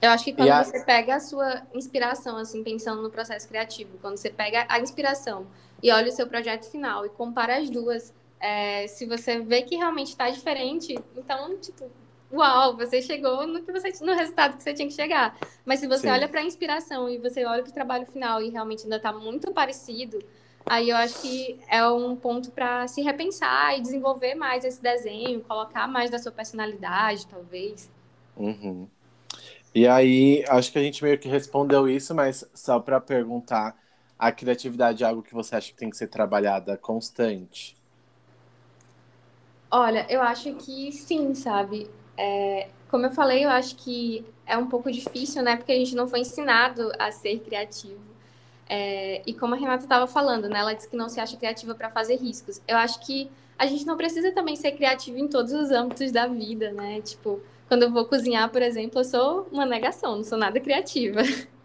[0.02, 0.64] Eu acho que quando a...
[0.64, 5.48] você pega a sua inspiração, assim, pensando no processo criativo, quando você pega a inspiração
[5.82, 9.76] e olha o seu projeto final e compara as duas, é, se você vê que
[9.76, 11.90] realmente está diferente, então, tipo,
[12.32, 15.38] uau, você chegou no que você no resultado que você tinha que chegar.
[15.66, 16.10] Mas se você Sim.
[16.10, 19.12] olha para a inspiração e você olha para o trabalho final e realmente ainda está
[19.14, 20.20] muito parecido,
[20.66, 25.42] aí eu acho que é um ponto para se repensar e desenvolver mais esse desenho,
[25.42, 27.90] colocar mais da sua personalidade, talvez.
[28.36, 28.88] Uhum.
[29.74, 33.76] E aí, acho que a gente meio que respondeu isso, mas só para perguntar,
[34.18, 37.76] a criatividade é algo que você acha que tem que ser trabalhada constante?
[39.70, 41.90] Olha, eu acho que sim, sabe?
[42.18, 45.56] É, como eu falei, eu acho que é um pouco difícil, né?
[45.56, 48.00] Porque a gente não foi ensinado a ser criativo.
[48.68, 50.60] É, e como a Renata estava falando, né?
[50.60, 52.62] Ela disse que não se acha criativa para fazer riscos.
[52.68, 56.28] Eu acho que a gente não precisa também ser criativo em todos os âmbitos da
[56.28, 57.02] vida, né?
[57.02, 61.22] Tipo, quando eu vou cozinhar, por exemplo, eu sou uma negação, não sou nada criativa.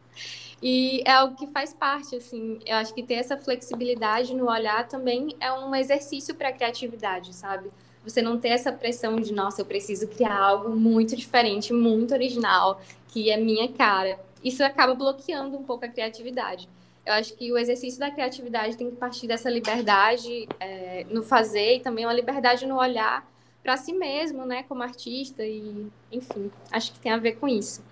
[0.63, 2.59] E é algo que faz parte, assim.
[2.67, 7.35] Eu acho que ter essa flexibilidade no olhar também é um exercício para a criatividade,
[7.35, 7.71] sabe?
[8.03, 12.81] Você não ter essa pressão de, nossa, eu preciso criar algo muito diferente, muito original,
[13.09, 14.19] que é minha cara.
[14.43, 16.69] Isso acaba bloqueando um pouco a criatividade.
[17.05, 21.77] Eu acho que o exercício da criatividade tem que partir dessa liberdade é, no fazer
[21.77, 23.29] e também uma liberdade no olhar
[23.63, 27.83] para si mesmo, né, como artista e, enfim, acho que tem a ver com isso.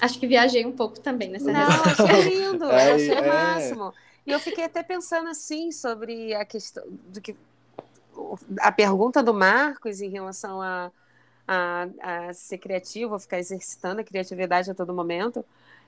[0.00, 2.04] Acho que viajei um pouco também nessa Não, resposta.
[2.04, 3.20] achei lindo, é, achei é...
[3.20, 3.94] o máximo.
[4.26, 7.36] E eu fiquei até pensando assim sobre a questão do que
[8.60, 10.90] a pergunta do Marcos em relação a,
[11.46, 15.44] a, a ser criativo, ficar exercitando a criatividade a todo momento,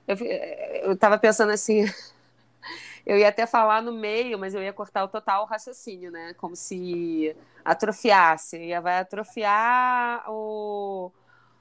[0.07, 1.85] eu estava pensando assim,
[3.05, 6.33] eu ia até falar no meio, mas eu ia cortar o total raciocínio, né?
[6.35, 11.11] Como se atrofiasse, ia vai atrofiar o,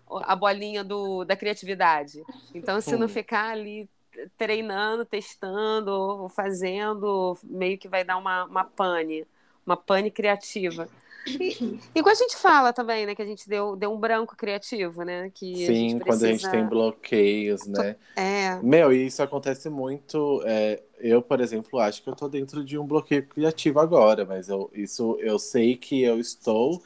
[0.08, 2.22] a bolinha do, da criatividade.
[2.54, 3.88] Então, se não ficar ali
[4.36, 9.26] treinando, testando, fazendo, meio que vai dar uma, uma pane,
[9.68, 10.88] uma pane criativa.
[11.26, 14.36] E, e quando a gente fala também, né, que a gente deu, deu um branco
[14.36, 15.30] criativo, né?
[15.34, 17.96] Que Sim, a quando a gente tem bloqueios, né?
[18.16, 18.58] É.
[18.62, 20.42] Meu, e isso acontece muito.
[20.46, 24.48] É, eu, por exemplo, acho que eu tô dentro de um bloqueio criativo agora, mas
[24.48, 26.82] eu, isso eu sei que eu estou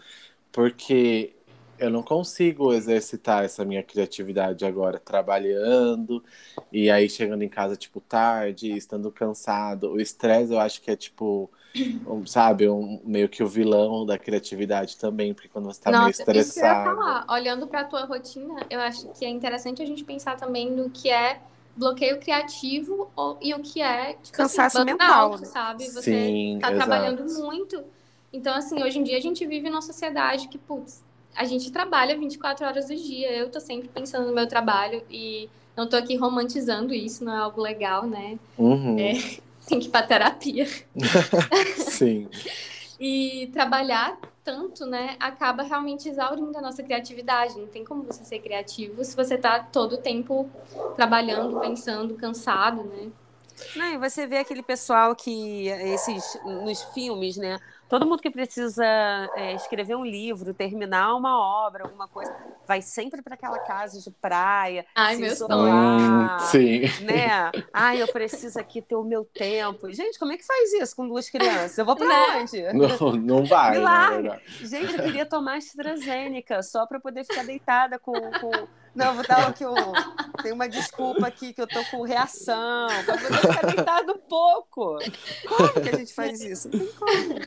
[0.51, 1.35] porque
[1.79, 6.23] eu não consigo exercitar essa minha criatividade agora trabalhando
[6.71, 9.91] e aí chegando em casa tipo tarde, estando cansado.
[9.91, 11.51] O estresse eu acho que é tipo,
[12.27, 16.11] sabe, um, meio que o vilão da criatividade também, porque quando você tá Nossa, meio
[16.11, 16.41] estressado.
[16.41, 17.27] Isso que eu ia falar.
[17.31, 21.11] Olhando para tua rotina, eu acho que é interessante a gente pensar também no que
[21.11, 21.41] é
[21.75, 25.47] bloqueio criativo ou, e o que é tipo, Cansaço assim, mental, né?
[25.47, 25.85] sabe?
[25.89, 26.89] Você Sim, tá exato.
[26.89, 27.83] trabalhando muito.
[28.33, 31.03] Então, assim, hoje em dia a gente vive numa sociedade que, putz,
[31.35, 33.33] a gente trabalha 24 horas do dia.
[33.33, 37.39] Eu tô sempre pensando no meu trabalho e não tô aqui romantizando isso, não é
[37.39, 38.39] algo legal, né?
[38.59, 39.13] Uhum, É.
[39.67, 40.67] Tem que ir pra terapia.
[41.77, 42.29] Sim.
[42.99, 47.59] E trabalhar tanto, né, acaba realmente exaurindo a nossa criatividade.
[47.59, 50.51] Não tem como você ser criativo se você tá todo o tempo
[50.97, 53.11] trabalhando, pensando, cansado, né?
[53.77, 57.59] Não, e você vê aquele pessoal que esses nos filmes, né?
[57.93, 58.87] Todo mundo que precisa
[59.37, 62.35] é, escrever um livro, terminar uma obra, alguma coisa,
[62.67, 66.81] vai sempre para aquela casa de praia, Ai, se meu isolar, Hum, sim.
[67.05, 67.53] né?
[67.71, 69.93] Ai, eu preciso aqui ter o meu tempo.
[69.93, 71.77] Gente, como é que faz isso com duas crianças?
[71.77, 72.41] Eu vou para Né?
[72.41, 72.63] onde?
[72.73, 74.23] Não, não vai, Milagre.
[74.23, 74.43] verdade.
[74.67, 78.67] Gente, eu queria tomar AstraZeneca só para poder ficar deitada com, com...
[78.95, 79.75] Não, vou dar aqui um...
[80.43, 84.99] Tem uma desculpa aqui que eu tô com reação, para poder ficar deitado um pouco.
[85.49, 86.69] Como que a gente faz isso?
[86.71, 87.41] Não tem como.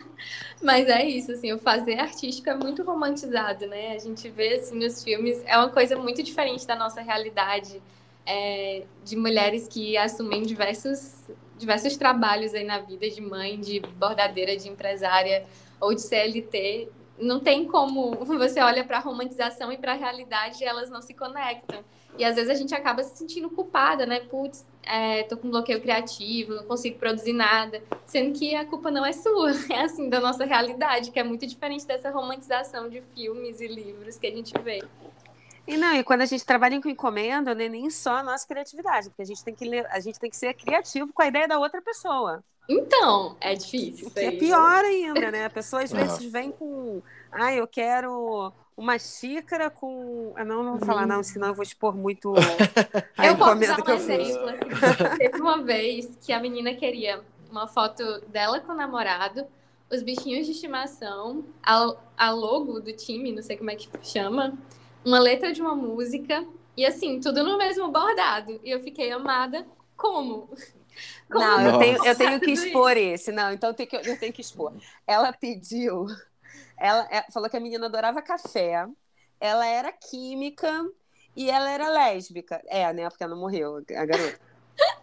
[0.61, 3.93] Mas é isso, assim, o fazer artístico é muito romantizado, né?
[3.93, 7.81] A gente vê, assim, nos filmes, é uma coisa muito diferente da nossa realidade,
[8.25, 11.25] é, de mulheres que assumem diversos,
[11.57, 15.45] diversos trabalhos aí na vida, de mãe, de bordadeira, de empresária
[15.79, 16.89] ou de CLT.
[17.17, 21.13] Não tem como você olha para a romantização e para a realidade elas não se
[21.13, 21.83] conectam.
[22.17, 24.21] E às vezes a gente acaba se sentindo culpada, né?
[24.21, 27.83] Putz, é, tô com bloqueio criativo, não consigo produzir nada.
[28.05, 31.45] Sendo que a culpa não é sua, é assim, da nossa realidade, que é muito
[31.45, 34.81] diferente dessa romantização de filmes e livros que a gente vê.
[35.67, 38.47] E não, e quando a gente trabalha com encomenda, não é nem só a nossa
[38.47, 41.27] criatividade, porque a gente tem que ler, a gente tem que ser criativo com a
[41.27, 42.43] ideia da outra pessoa.
[42.67, 44.09] Então, é difícil.
[44.11, 45.45] Que é pior ainda, né?
[45.45, 47.01] A pessoa às vezes vem com.
[47.31, 50.33] Ah, eu quero uma xícara com.
[50.35, 52.33] Ah, não, não vou falar, não, senão eu vou expor muito
[53.17, 54.49] a Eu posso dar que eu um exemplo.
[54.49, 55.17] Assim.
[55.17, 59.45] Teve uma vez que a menina queria uma foto dela com o namorado,
[59.91, 64.57] os bichinhos de estimação, a, a logo do time, não sei como é que chama,
[65.05, 68.59] uma letra de uma música, e assim, tudo no mesmo bordado.
[68.63, 69.65] E eu fiquei amada
[69.95, 70.49] como?
[71.29, 71.79] Como Não, eu Nossa.
[71.79, 73.29] tenho, eu tenho que expor esse.
[73.29, 74.71] Não, então eu tenho que, eu tenho que expor.
[75.05, 76.05] Ela pediu.
[76.77, 78.87] Ela é, falou que a menina adorava café.
[79.37, 80.89] Ela era química
[81.35, 82.61] e ela era lésbica.
[82.67, 83.09] É, né?
[83.09, 84.39] Porque ela não morreu, a garota.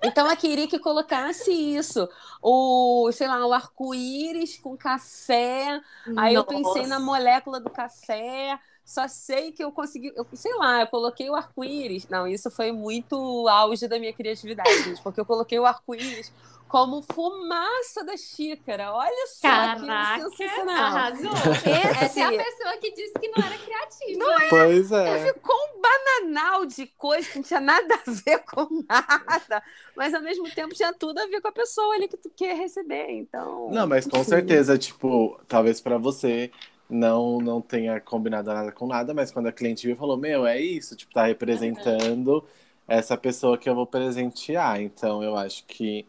[0.03, 2.09] Então ela queria que colocasse isso.
[2.41, 5.81] O, sei lá, o arco-íris com café.
[6.17, 7.05] Aí eu pensei na Nossa.
[7.05, 8.59] molécula do café.
[8.85, 12.09] Só sei que eu consegui, eu, sei lá, eu coloquei o arco-íris.
[12.09, 16.33] Não, isso foi muito auge da minha criatividade, gente, porque eu coloquei o arco-íris
[16.69, 18.93] como fumaça da xícara.
[18.93, 20.77] Olha só Caraca, que sensacional.
[20.87, 21.31] arrasou.
[21.31, 24.25] Esse- Essa é a pessoa que disse que não era criativa.
[24.51, 25.33] Pois é.
[25.33, 29.63] Ficou um bananal de coisa que não tinha nada a ver com nada,
[29.95, 32.57] mas ao mesmo tempo tinha tudo a ver com a pessoa ali que tu quer
[32.57, 33.11] receber.
[33.11, 33.69] Então.
[33.71, 36.51] Não, mas com certeza, tipo, talvez pra você
[36.93, 40.61] não não tenha combinado nada com nada, mas quando a cliente viu, falou: Meu, é
[40.61, 42.45] isso, tipo, tá representando
[42.87, 44.81] essa pessoa que eu vou presentear.
[44.81, 46.07] Então, eu acho que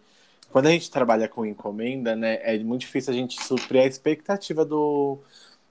[0.52, 4.66] quando a gente trabalha com encomenda, né, é muito difícil a gente suprir a expectativa
[4.66, 5.20] do,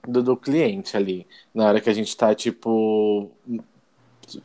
[0.07, 1.27] do, do cliente ali.
[1.53, 3.31] Na hora que a gente tá, tipo,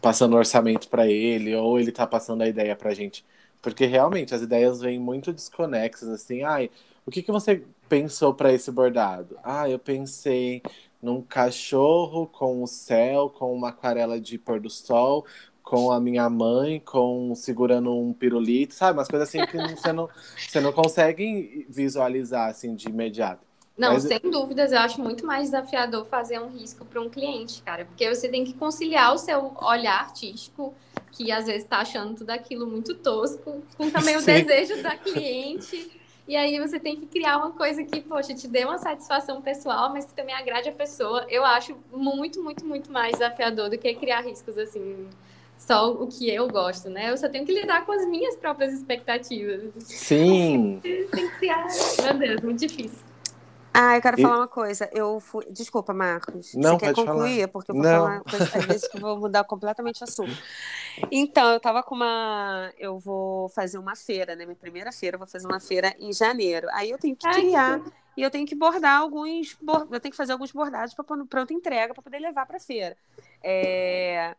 [0.01, 3.25] passando orçamento pra ele, ou ele tá passando a ideia pra gente.
[3.63, 6.71] Porque realmente as ideias vêm muito desconexas, assim, ai,
[7.07, 9.37] o que, que você pensou para esse bordado?
[9.43, 10.63] Ah, eu pensei
[11.03, 15.25] num cachorro com o céu, com uma aquarela de pôr do sol,
[15.63, 18.99] com a minha mãe, com segurando um pirulito, sabe?
[18.99, 23.47] Umas coisas assim que você não, você não consegue visualizar assim de imediato.
[23.77, 27.63] Não, Mas- sem dúvidas, eu acho muito mais desafiador fazer um risco para um cliente,
[27.63, 30.75] cara, porque você tem que conciliar o seu olhar artístico,
[31.13, 34.43] que às vezes tá achando tudo aquilo muito tosco, com também o Sim.
[34.45, 35.93] desejo da cliente.
[36.29, 39.91] E aí você tem que criar uma coisa que, poxa, te dê uma satisfação pessoal,
[39.91, 41.25] mas que também agrade a pessoa.
[41.31, 45.09] Eu acho muito, muito, muito mais desafiador do que criar riscos assim,
[45.57, 47.11] só o que eu gosto, né?
[47.11, 49.73] Eu só tenho que lidar com as minhas próprias expectativas.
[49.79, 50.81] Sim.
[50.85, 51.67] Tem que criar.
[52.03, 53.08] Meu Deus, muito difícil.
[53.81, 54.91] Ah, eu quero E- falar uma coisa.
[54.93, 55.47] Eu fui.
[55.51, 56.53] Desculpa, Marcos.
[56.55, 57.49] Não, Você quer pode concluir?
[57.49, 57.91] Porque eu vou Não.
[57.91, 60.37] falar uma coisa, às vezes que eu vou mudar completamente o assunto.
[61.13, 62.73] Então, eu tava com uma.
[62.77, 64.45] Eu vou fazer uma feira, né?
[64.45, 66.67] Minha primeira feira, eu vou fazer uma feira em janeiro.
[66.73, 67.81] Aí eu tenho que Ai, criar.
[68.17, 69.57] E eu tenho que bordar alguns.
[69.93, 72.97] Eu tenho que fazer alguns bordados para pronta entrega para poder levar para feira.
[73.45, 74.35] É,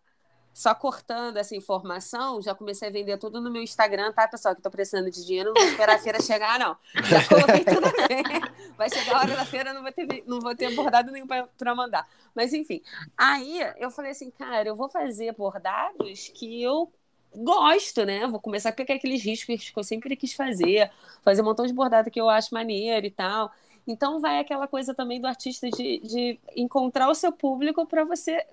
[0.54, 4.56] Só cortando essa informação, já comecei a vender tudo no meu Instagram, tá, pessoal?
[4.56, 6.76] Que tô precisando de dinheiro, não vou esperar a feira chegar, não.
[7.06, 8.74] Já coloquei tudo aqui.
[8.76, 11.76] Vai chegar a hora da feira, não vou ter, não vou ter bordado nenhum para
[11.76, 12.08] mandar.
[12.34, 12.82] Mas enfim,
[13.18, 16.92] aí eu falei assim, cara, eu vou fazer bordados que eu
[17.36, 18.28] gosto, né?
[18.28, 20.92] Vou começar a pegar aqueles riscos que eu sempre quis fazer,
[21.22, 23.52] fazer um montão de bordado que eu acho maneiro e tal.
[23.88, 28.46] Então vai aquela coisa também do artista de, de encontrar o seu público para você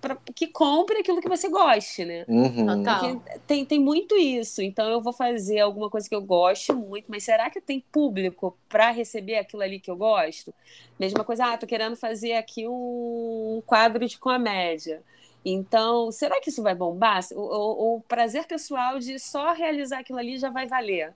[0.00, 2.24] pra, que compre aquilo que você goste, né?
[2.28, 2.82] Uhum.
[2.84, 3.22] Total.
[3.46, 4.62] Tem, tem muito isso.
[4.62, 8.56] Então eu vou fazer alguma coisa que eu goste muito, mas será que tem público
[8.68, 10.52] para receber aquilo ali que eu gosto?
[10.98, 15.02] Mesma coisa, ah, tô querendo fazer aqui um quadro de comédia.
[15.44, 17.20] Então, será que isso vai bombar?
[17.32, 21.14] O, o- o prazer pessoal de só realizar aquilo ali já vai valer.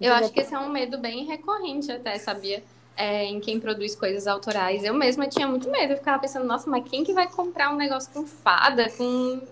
[0.00, 2.62] Eu acho que esse é um medo bem recorrente até, sabia?
[2.96, 4.82] É, em quem produz coisas autorais.
[4.82, 5.92] Eu mesma tinha muito medo.
[5.92, 8.88] Eu ficava pensando, nossa, mas quem que vai comprar um negócio com fada?
[8.90, 9.42] Com...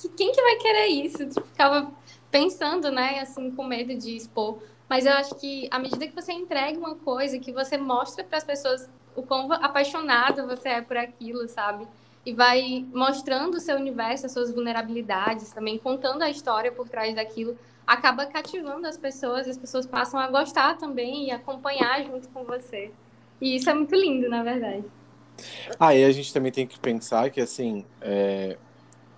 [0.00, 1.22] que- Quem que vai querer isso?
[1.22, 1.90] Eu ficava
[2.32, 4.58] pensando, né, assim, com medo de expor.
[4.88, 8.38] Mas eu acho que à medida que você entrega uma coisa, que você mostra para
[8.38, 11.86] as pessoas o quão apaixonado você é por aquilo, sabe?
[12.26, 17.14] E vai mostrando o seu universo, as suas vulnerabilidades, também contando a história por trás
[17.14, 17.56] daquilo
[17.90, 22.92] acaba cativando as pessoas, as pessoas passam a gostar também e acompanhar junto com você.
[23.40, 24.84] E isso é muito lindo, na verdade.
[25.78, 28.56] Aí a gente também tem que pensar que, assim, é,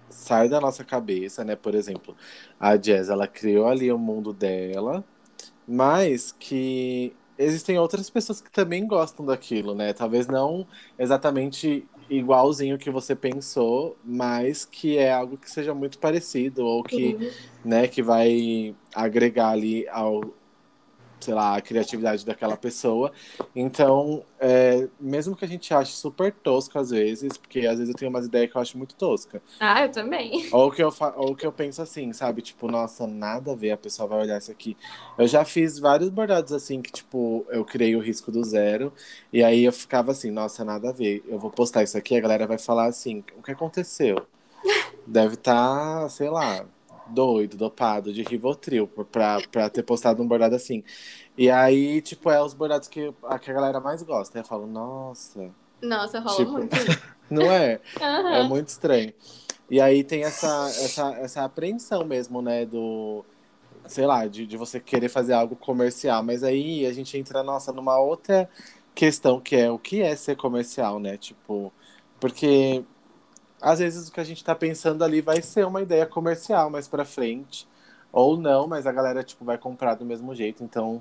[0.09, 1.55] sai da nossa cabeça, né?
[1.55, 2.17] Por exemplo,
[2.59, 5.05] a Jazz, ela criou ali o mundo dela,
[5.69, 9.93] mas que existem outras pessoas que também gostam daquilo, né?
[9.93, 10.67] Talvez não
[10.99, 11.87] exatamente
[12.19, 17.17] igualzinho que você pensou, mas que é algo que seja muito parecido ou que,
[17.65, 20.23] né, que vai agregar ali ao,
[21.23, 23.13] sei lá, a criatividade daquela pessoa.
[23.55, 27.95] Então, é, mesmo que a gente ache super tosco às vezes, porque às vezes eu
[27.95, 29.41] tenho umas ideias que eu acho muito tosca.
[29.61, 30.49] Ah, eu também.
[30.53, 32.43] Ou que eu, ou que eu penso assim, sabe?
[32.43, 34.77] Tipo, nossa, nada a ver, a pessoa vai olhar isso aqui.
[35.17, 38.93] Eu já fiz vários bordados assim, que tipo, eu criei o risco do zero,
[39.33, 41.23] e aí eu ficava assim, nossa, nada a ver.
[41.29, 44.27] Eu vou postar isso aqui, a galera vai falar assim, o que aconteceu?
[45.07, 46.65] Deve estar, sei lá,
[47.13, 50.85] doido, dopado de Rivotril pra, pra ter postado um bordado assim.
[51.37, 54.39] E aí, tipo, é os bordados que a, que a galera mais gosta.
[54.41, 56.77] Eu falo, nossa, Nossa, rola Tipo, muito.
[57.31, 57.81] não é?
[58.29, 58.49] É Aham.
[58.49, 59.13] muito estranho.
[59.71, 63.25] E aí tem essa, essa, essa apreensão mesmo, né, do,
[63.87, 66.23] sei lá, de, de você querer fazer algo comercial.
[66.23, 68.49] Mas aí a gente entra, nossa, numa outra
[68.95, 71.17] questão que é o que é ser comercial, né?
[71.19, 71.73] Tipo,
[72.21, 72.85] porque
[73.63, 76.89] às vezes o que a gente tá pensando ali vai ser uma ideia comercial mais
[76.89, 77.69] pra frente.
[78.13, 80.63] Ou não, mas a galera, tipo, vai comprar do mesmo jeito.
[80.63, 81.01] Então,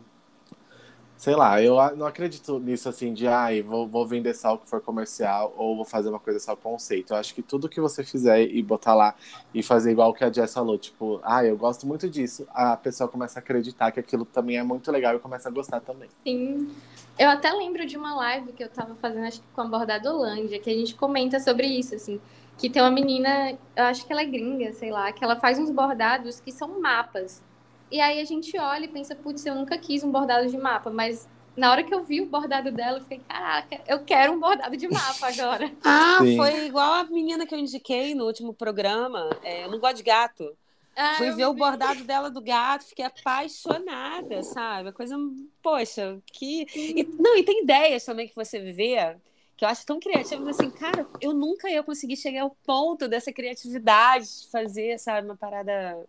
[1.17, 4.67] sei lá, eu não acredito nisso assim de, ai, vou, vou vender só o que
[4.67, 7.13] for comercial ou vou fazer uma coisa só conceito.
[7.13, 9.13] Eu acho que tudo que você fizer e botar lá
[9.53, 13.07] e fazer igual que a Jess falou, tipo, ah, eu gosto muito disso, a pessoa
[13.07, 16.09] começa a acreditar que aquilo também é muito legal e começa a gostar também.
[16.23, 16.71] Sim.
[17.19, 20.59] Eu até lembro de uma live que eu tava fazendo, acho que com a Bordadolândia,
[20.59, 22.19] que a gente comenta sobre isso, assim.
[22.57, 25.57] Que tem uma menina, eu acho que ela é gringa, sei lá, que ela faz
[25.57, 27.43] uns bordados que são mapas.
[27.91, 30.89] E aí a gente olha e pensa, putz, eu nunca quis um bordado de mapa,
[30.89, 31.27] mas
[31.57, 34.77] na hora que eu vi o bordado dela, eu fiquei, caraca, eu quero um bordado
[34.77, 35.71] de mapa agora.
[35.83, 36.37] Ah, Sim.
[36.37, 39.29] foi igual a menina que eu indiquei no último programa.
[39.43, 40.55] É, eu não gosto de gato.
[40.95, 41.59] Ah, Fui eu ver o vi.
[41.59, 44.89] bordado dela do gato, fiquei apaixonada, sabe?
[44.89, 45.15] A coisa,
[45.61, 46.65] poxa, que.
[46.75, 49.17] E, não, e tem ideias também que você vê
[49.61, 53.31] que eu acho tão criativa, assim, cara, eu nunca ia conseguir chegar ao ponto dessa
[53.31, 56.03] criatividade de fazer, sabe, uma parada.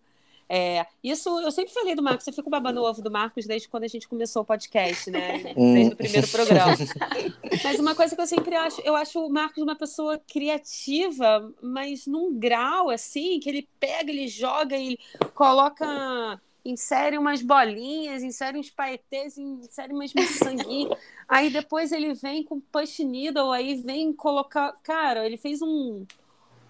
[0.48, 3.68] É, isso eu sempre falei do Marcos, eu fico babando o ovo do Marcos desde
[3.68, 5.52] quando a gente começou o podcast, né?
[5.54, 5.74] Hum.
[5.74, 6.76] Desde o primeiro programa.
[7.62, 12.06] Mas uma coisa que eu sempre acho, eu acho o Marcos uma pessoa criativa, mas
[12.06, 14.98] num grau assim, que ele pega, ele joga, ele
[15.34, 20.98] coloca insere umas bolinhas, insere uns paetês, insere umas miçanguinhas.
[21.28, 24.72] aí depois ele vem com push needle, aí vem colocar.
[24.82, 26.06] Cara, ele fez um,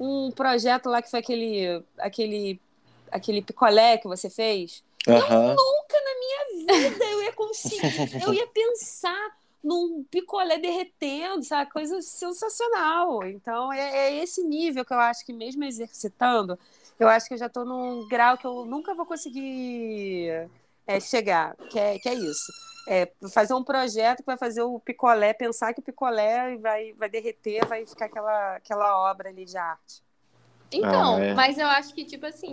[0.00, 2.60] um projeto lá que foi aquele, aquele,
[3.10, 4.82] aquele picolé que você fez.
[5.06, 5.14] Uhum.
[5.14, 11.70] Eu nunca na minha vida eu ia conseguir, eu ia pensar num picolé derretendo, sabe?
[11.70, 13.24] Coisa sensacional.
[13.24, 16.58] Então, é, é, esse nível que eu acho que, mesmo exercitando,
[17.02, 20.48] eu acho que eu já estou num grau que eu nunca vou conseguir
[20.86, 22.52] é, chegar, que é, que é isso.
[22.88, 27.08] É fazer um projeto que vai fazer o picolé, pensar que o picolé vai, vai
[27.08, 30.02] derreter, vai ficar aquela, aquela obra ali de arte.
[30.72, 31.34] Então, ah, é.
[31.34, 32.50] mas eu acho que, tipo assim,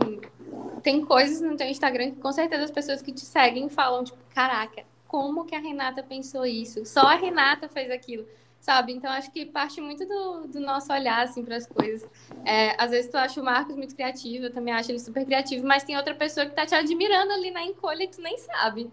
[0.84, 4.18] tem coisas no teu Instagram que com certeza as pessoas que te seguem falam, tipo,
[4.34, 6.86] caraca, como que a Renata pensou isso?
[6.86, 8.28] Só a Renata fez aquilo,
[8.60, 8.94] sabe?
[8.94, 12.08] Então acho que parte muito do, do nosso olhar assim para as coisas.
[12.46, 15.66] É, às vezes tu acha o Marcos muito criativo, eu também acho ele super criativo,
[15.66, 18.92] mas tem outra pessoa que tá te admirando ali na encolha e tu nem sabe.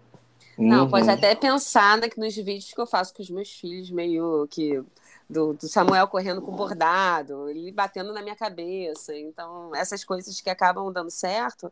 [0.59, 0.91] Não, uhum.
[0.91, 4.49] pode até pensar né, que nos vídeos que eu faço com os meus filhos, meio
[4.51, 4.83] que
[5.29, 9.15] do, do, Samuel correndo com bordado, ele batendo na minha cabeça.
[9.15, 11.71] Então, essas coisas que acabam dando certo,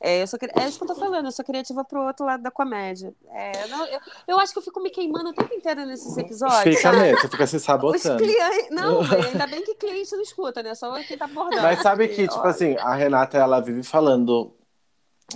[0.00, 2.42] é, eu sou, é isso que eu tô falando, eu sou criativa pro outro lado
[2.42, 3.14] da comédia.
[3.30, 6.76] É, não, eu, eu, acho que eu fico me queimando o tempo inteiro nesses episódios.
[6.76, 8.22] Fica mesmo, você fica se sabotando.
[8.22, 10.74] Clientes, não, ainda bem que cliente não escuta, né?
[10.74, 11.62] Só quem tá abordando.
[11.62, 14.52] Mas sabe que, tipo assim, a Renata, ela vive falando,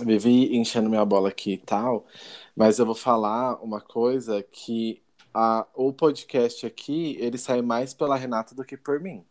[0.01, 2.05] vive enchendo minha bola aqui e tal,
[2.55, 5.01] mas eu vou falar uma coisa que
[5.39, 9.23] a, o podcast aqui, ele sai mais pela Renata do que por mim.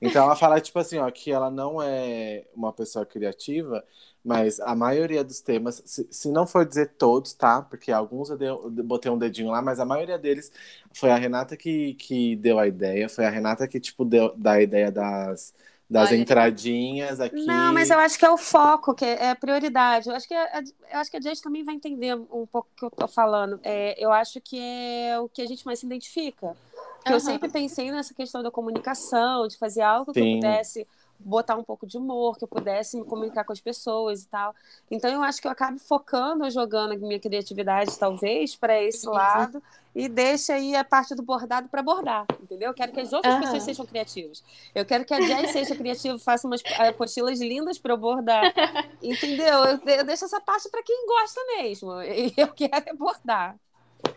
[0.00, 3.84] Então ela fala, tipo assim, ó, que ela não é uma pessoa criativa,
[4.24, 7.60] mas a maioria dos temas, se, se não for dizer todos, tá?
[7.60, 10.50] Porque alguns eu, dei, eu, botei um dedinho lá, mas a maioria deles
[10.94, 14.60] foi a Renata que, que deu a ideia, foi a Renata que, tipo, deu da
[14.62, 15.54] ideia das,
[15.92, 17.44] das Olha, entradinhas aqui.
[17.44, 20.08] Não, mas eu acho que é o foco, que é a prioridade.
[20.08, 22.78] Eu acho que a, eu acho que a gente também vai entender um pouco o
[22.78, 23.60] que eu tô falando.
[23.62, 26.46] É, eu acho que é o que a gente mais se identifica.
[26.46, 27.12] Uhum.
[27.12, 30.30] eu sempre pensei nessa questão da comunicação, de fazer algo que Sim.
[30.30, 30.86] eu pudesse
[31.24, 34.54] botar um pouco de humor, que eu pudesse me comunicar com as pessoas e tal.
[34.90, 39.14] Então eu acho que eu acabo focando, jogando a minha criatividade, talvez, para esse uhum.
[39.14, 39.62] lado
[39.94, 42.70] e deixa aí a parte do bordado para bordar, entendeu?
[42.70, 43.40] Eu quero que as outras uhum.
[43.40, 44.42] pessoas sejam criativas.
[44.74, 48.52] Eu quero que a Jess seja criativa, faça umas apostilas lindas para eu bordar,
[49.02, 49.64] entendeu?
[49.64, 51.92] Eu, eu deixo essa parte para quem gosta mesmo.
[52.02, 53.56] E eu quero é bordar.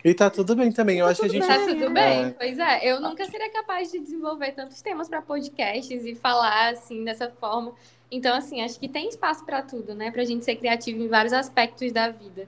[0.04, 1.00] E tá tudo bem também.
[1.00, 1.48] Eu tá acho que a gente.
[1.48, 2.30] Tá tudo bem, é.
[2.32, 2.86] pois é.
[2.86, 7.74] Eu nunca seria capaz de desenvolver tantos temas para podcasts e falar assim dessa forma.
[8.12, 10.12] Então, assim, acho que tem espaço para tudo, né?
[10.12, 12.46] Pra gente ser criativo em vários aspectos da vida.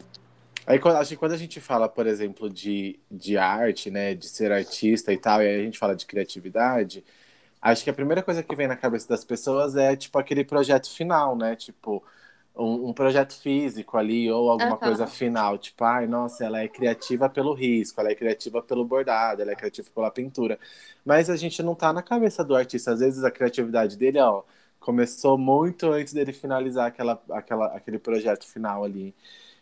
[0.65, 4.51] Aí, acho que quando a gente fala, por exemplo, de, de arte, né, de ser
[4.51, 7.05] artista e tal, e aí a gente fala de criatividade,
[7.61, 10.89] acho que a primeira coisa que vem na cabeça das pessoas é, tipo, aquele projeto
[10.89, 11.55] final, né?
[11.55, 12.03] Tipo,
[12.57, 14.77] um, um, projeto físico ali ou alguma uhum.
[14.77, 19.41] coisa final, tipo, ai, nossa, ela é criativa pelo risco, ela é criativa pelo bordado,
[19.41, 20.59] ela é criativa pela pintura.
[21.05, 24.43] Mas a gente não tá na cabeça do artista, às vezes a criatividade dele, ó,
[24.79, 29.13] começou muito antes dele finalizar aquela, aquela, aquele projeto final ali.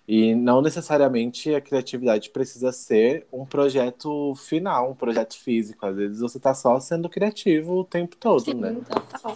[0.07, 5.83] E não necessariamente a criatividade precisa ser um projeto final, um projeto físico.
[5.85, 8.77] Às vezes você tá só sendo criativo o tempo todo, Sim, né?
[8.87, 9.35] Total.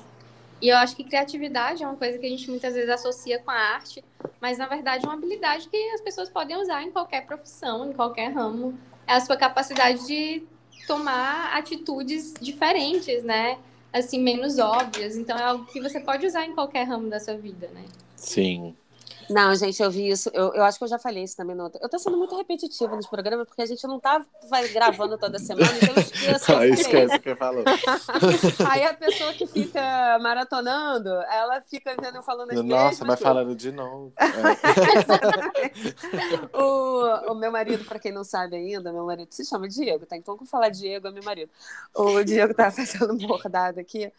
[0.61, 3.49] E eu acho que criatividade é uma coisa que a gente muitas vezes associa com
[3.49, 4.03] a arte,
[4.41, 7.93] mas na verdade é uma habilidade que as pessoas podem usar em qualquer profissão, em
[7.93, 8.77] qualquer ramo.
[9.07, 10.43] É a sua capacidade de
[10.85, 13.57] tomar atitudes diferentes, né?
[13.91, 15.15] Assim, menos óbvias.
[15.15, 17.85] Então é algo que você pode usar em qualquer ramo da sua vida, né?
[18.15, 18.75] Sim.
[19.29, 20.29] Não, gente, eu vi isso.
[20.33, 21.71] Eu, eu acho que eu já falei isso também no.
[21.79, 25.37] Eu tô sendo muito repetitiva nos programas, porque a gente não tá vai, gravando toda
[25.37, 26.49] semana, então eu esqueço.
[26.59, 27.63] Ah, esquece o que falou.
[28.69, 33.71] Aí a pessoa que fica maratonando, ela fica vendo falando as Nossa, vai falando de
[33.71, 34.11] novo.
[35.59, 36.57] É.
[36.57, 40.15] o, o meu marido, pra quem não sabe ainda, meu marido se chama Diego, tá?
[40.17, 41.51] Então, quando falar Diego, é meu marido.
[41.93, 44.11] O Diego tá fazendo bordado aqui.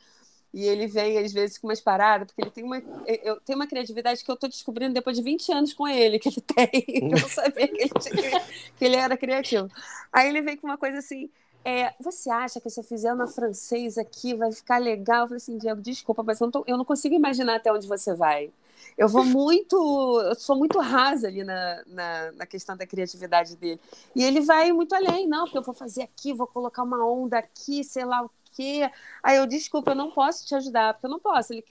[0.53, 3.69] E ele vem, às vezes, com umas paradas, porque ele tem uma, eu, tenho uma
[3.69, 7.11] criatividade que eu estou descobrindo depois de 20 anos com ele, que ele tem.
[7.13, 8.41] Eu não sabia que ele, tinha,
[8.77, 9.69] que ele era criativo.
[10.13, 11.31] Aí ele vem com uma coisa assim.
[11.65, 15.23] É, você acha que se eu fizer uma francesa aqui vai ficar legal?
[15.23, 17.87] Eu falei assim, Diego, desculpa, mas eu não, tô, eu não consigo imaginar até onde
[17.87, 18.51] você vai.
[18.97, 19.77] Eu vou muito,
[20.23, 23.81] eu sou muito rasa ali na, na, na, questão da criatividade dele.
[24.17, 27.39] E ele vai muito além, não, porque eu vou fazer aqui, vou colocar uma onda
[27.39, 28.31] aqui, sei lá o
[28.61, 28.91] quê.
[29.23, 31.53] Aí eu, desculpa, eu não posso te ajudar, porque eu não posso.
[31.53, 31.65] Ele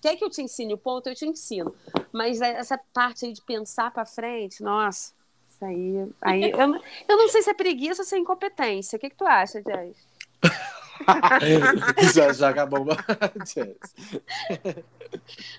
[0.00, 1.74] quer que eu te ensine o ponto, eu te ensino.
[2.12, 5.12] Mas essa parte aí de pensar para frente, nossa,
[5.50, 6.08] isso aí.
[6.20, 6.58] aí eu,
[7.08, 8.96] eu não sei se é preguiça ou se é incompetência.
[8.96, 9.96] O que, que tu acha, Jess?
[12.14, 12.96] Já joga a bomba.
[13.46, 13.94] Jess.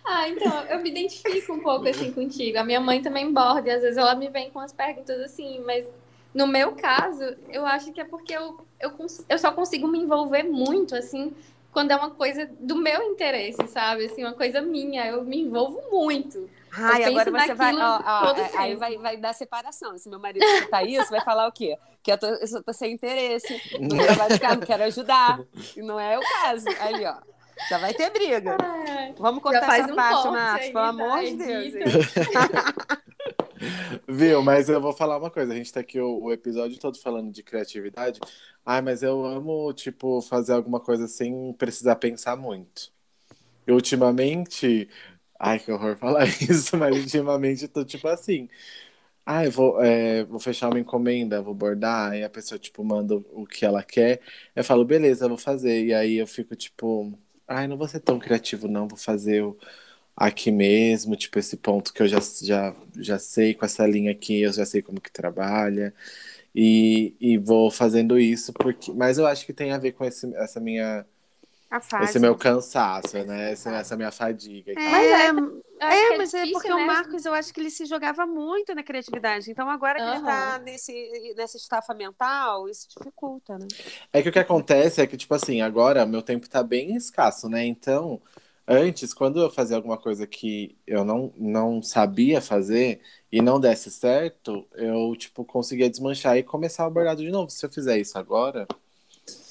[0.05, 2.57] Ah, então, eu me identifico um pouco assim contigo.
[2.59, 5.59] A minha mãe também borda, e às vezes ela me vem com as perguntas assim,
[5.65, 5.86] mas
[6.34, 8.91] no meu caso, eu acho que é porque eu, eu,
[9.27, 11.34] eu só consigo me envolver muito, assim,
[11.71, 14.05] quando é uma coisa do meu interesse, sabe?
[14.05, 16.49] Assim, uma coisa minha, eu me envolvo muito.
[16.71, 17.75] Ai, agora você vai.
[17.75, 19.97] ó, ó, é, aí vai, vai dar separação.
[19.97, 21.77] Se meu marido escutar isso, vai falar o quê?
[22.03, 25.39] Que eu tô, eu só tô sem interesse no trabalho de não quero ajudar.
[25.75, 26.65] E não é o caso.
[26.80, 27.15] Ali, ó.
[27.67, 28.55] Já vai ter briga.
[29.17, 30.88] Vamos cortar essa um parte, Marcos, pelo tá?
[30.88, 31.73] amor de Deus.
[34.07, 34.41] Viu?
[34.43, 35.53] Mas eu vou falar uma coisa.
[35.53, 38.20] A gente tá aqui o, o episódio todo falando de criatividade.
[38.66, 42.91] Ai, mas eu amo, tipo, fazer alguma coisa sem precisar pensar muito.
[43.68, 44.89] E ultimamente.
[45.39, 48.49] Ai, que horror falar isso, mas ultimamente eu tô tipo assim.
[49.26, 53.16] Ah, eu vou, é, vou fechar uma encomenda, vou bordar, aí a pessoa, tipo, manda
[53.16, 54.22] o que ela quer.
[54.55, 55.86] Eu falo, beleza, eu vou fazer.
[55.86, 57.14] E aí eu fico, tipo,
[57.47, 59.57] ai, não vou ser tão criativo, não, vou fazer o,
[60.20, 64.41] aqui mesmo, tipo, esse ponto que eu já, já, já sei, com essa linha aqui,
[64.41, 65.93] eu já sei como que trabalha.
[66.55, 68.91] E, e vou fazendo isso, porque.
[68.93, 71.05] Mas eu acho que tem a ver com esse, essa minha,
[71.99, 73.51] esse meu cansaço, né?
[73.53, 74.76] Essa, essa minha fadiga.
[74.78, 74.91] tal.
[74.91, 75.11] Mas
[75.82, 76.86] É, é, que mas é porque o né?
[76.86, 79.49] Marcos, eu acho que ele se jogava muito na criatividade.
[79.51, 80.22] Então, agora que ele Aham.
[80.22, 83.72] tá nesse, nessa estafa mental, isso dificulta, né?
[84.11, 87.49] É que o que acontece é que, tipo assim, agora meu tempo tá bem escasso,
[87.49, 87.65] né?
[87.65, 88.22] Então,
[88.70, 93.01] antes, quando eu fazia alguma coisa que eu não, não sabia fazer
[93.32, 97.49] e não desse certo, eu, tipo, conseguia desmanchar e começar o bordado de novo.
[97.49, 98.67] Se eu fizer isso agora,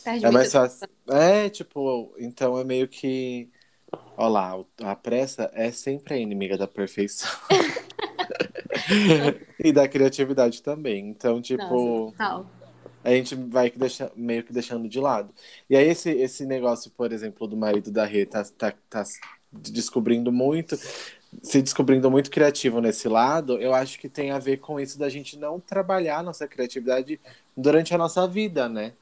[0.05, 0.89] Perde é mais fácil.
[1.09, 3.51] É, tipo, então é meio que.
[4.17, 7.29] Olha lá, a pressa é sempre a inimiga da perfeição.
[9.63, 11.09] e da criatividade também.
[11.09, 12.15] Então, tipo.
[12.19, 12.58] Nossa.
[13.05, 15.33] A gente vai que deixa, meio que deixando de lado.
[15.69, 19.05] E aí esse, esse negócio, por exemplo, do marido da Rê tá, tá, tá
[19.53, 20.77] descobrindo muito,
[21.43, 25.09] se descobrindo muito criativo nesse lado, eu acho que tem a ver com isso da
[25.09, 27.21] gente não trabalhar nossa criatividade
[27.57, 28.93] durante a nossa vida, né?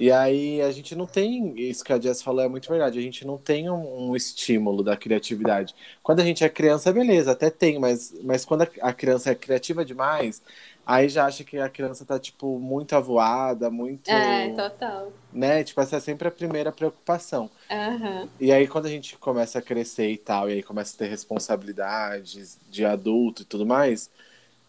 [0.00, 3.02] E aí a gente não tem, isso que a Jess falou é muito verdade, a
[3.02, 5.74] gente não tem um, um estímulo da criatividade.
[6.02, 9.34] Quando a gente é criança, beleza, até tem, mas, mas quando a, a criança é
[9.34, 10.42] criativa demais,
[10.86, 14.10] aí já acha que a criança tá, tipo, muito avoada, muito.
[14.10, 15.12] É, total.
[15.32, 15.64] Né?
[15.64, 17.50] Tipo, essa é sempre a primeira preocupação.
[17.70, 18.28] Aham.
[18.38, 21.08] E aí, quando a gente começa a crescer e tal, e aí começa a ter
[21.08, 24.10] responsabilidades de adulto e tudo mais,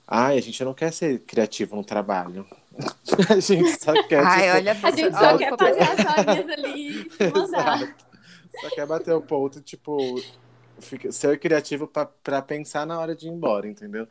[0.07, 2.45] ai, a gente não quer ser criativo no trabalho.
[3.29, 4.25] a gente só quer.
[4.25, 7.81] Ai, tipo, olha, A gente só quer fazer as horinhas ali e mandar.
[7.81, 8.11] Exato.
[8.59, 9.97] Só quer bater o ponto, tipo,
[10.81, 14.07] fica- ser criativo pra pensar na hora de ir embora, entendeu?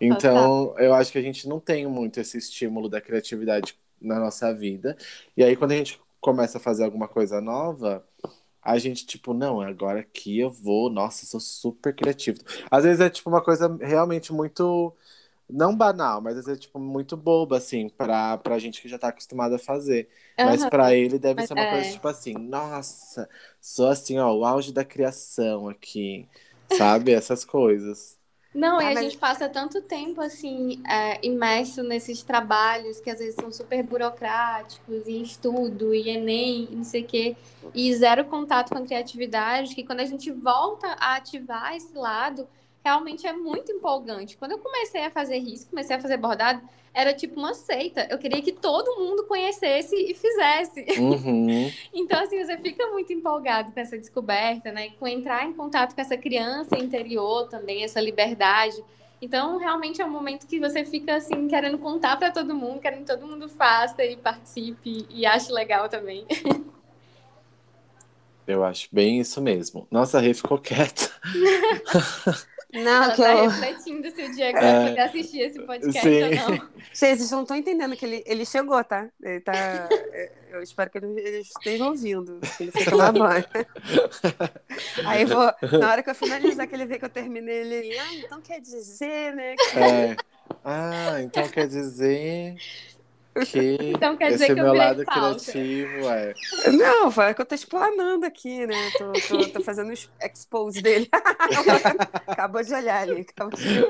[0.00, 4.54] Então, eu acho que a gente não tem muito esse estímulo da criatividade na nossa
[4.54, 4.96] vida.
[5.36, 8.04] E aí, quando a gente começa a fazer alguma coisa nova,
[8.62, 12.38] a gente, tipo, não, agora aqui eu vou, nossa, sou super criativo.
[12.70, 14.94] Às vezes é, tipo, uma coisa realmente muito.
[15.52, 18.98] Não banal, mas às vezes é tipo muito boba, assim, pra, pra gente que já
[18.98, 20.08] tá acostumado a fazer.
[20.42, 20.70] Mas Aham.
[20.70, 21.66] pra ele deve Mas ser uma é.
[21.66, 23.28] coisa tipo assim, nossa,
[23.60, 26.28] sou assim, ó, o auge da criação aqui,
[26.68, 27.12] sabe?
[27.12, 28.18] Essas coisas.
[28.52, 33.08] Não, e Ah, a mas- gente passa tanto tempo assim, é, imerso nesses trabalhos que
[33.08, 37.36] às vezes são super burocráticos, e estudo, e Enem, e não sei o quê,
[37.72, 42.48] e zero contato com a criatividade, que quando a gente volta a ativar esse lado,
[42.84, 44.36] realmente é muito empolgante.
[44.36, 46.60] Quando eu comecei a fazer risco, comecei a fazer bordado,
[46.92, 48.06] era tipo uma seita.
[48.10, 50.84] Eu queria que todo mundo conhecesse e fizesse.
[50.98, 51.70] Uhum.
[51.92, 54.90] Então, assim, você fica muito empolgado com essa descoberta, né?
[54.98, 58.82] Com entrar em contato com essa criança interior também, essa liberdade.
[59.22, 63.00] Então, realmente é um momento que você fica, assim, querendo contar para todo mundo, querendo
[63.00, 66.26] que todo mundo faça e participe e ache legal também.
[68.46, 69.86] Eu acho bem isso mesmo.
[69.90, 71.08] Nossa, a Rê ficou quieta.
[72.72, 73.48] Não, Ela que tá eu...
[73.48, 74.60] refletindo se o Diego É.
[74.60, 76.22] vai poder assistir esse podcast Sim.
[76.22, 76.48] ou não.
[76.56, 76.62] Gente,
[76.94, 79.08] vocês não estão entendendo que ele, ele chegou, tá?
[79.22, 79.52] Ele tá.
[80.50, 82.40] Eu espero que ele- eles estejam ouvindo.
[82.56, 83.44] que Ele tomar banho.
[85.06, 87.96] Aí vou, na hora que eu finalizar, que ele vê que eu terminei, ele.
[87.98, 89.54] Ah, então quer dizer, né?
[89.54, 90.16] que- É.
[90.64, 92.56] Ah, então quer dizer
[93.38, 95.52] que Então quer esse dizer que eu meu virei lado pauta.
[95.52, 96.36] criativo é.
[96.72, 98.90] Não, foi que eu tô explanando aqui, né?
[98.92, 101.08] Tô, tô, tô fazendo os expose dele.
[102.26, 103.22] Acabou de olhar ali.
[103.22, 103.86] Acabou de...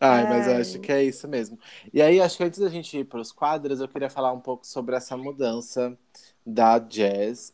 [0.00, 1.58] Ai, mas eu acho que é isso mesmo.
[1.92, 4.40] E aí, acho que antes da gente ir para os quadros, eu queria falar um
[4.40, 5.96] pouco sobre essa mudança
[6.44, 7.52] da jazz.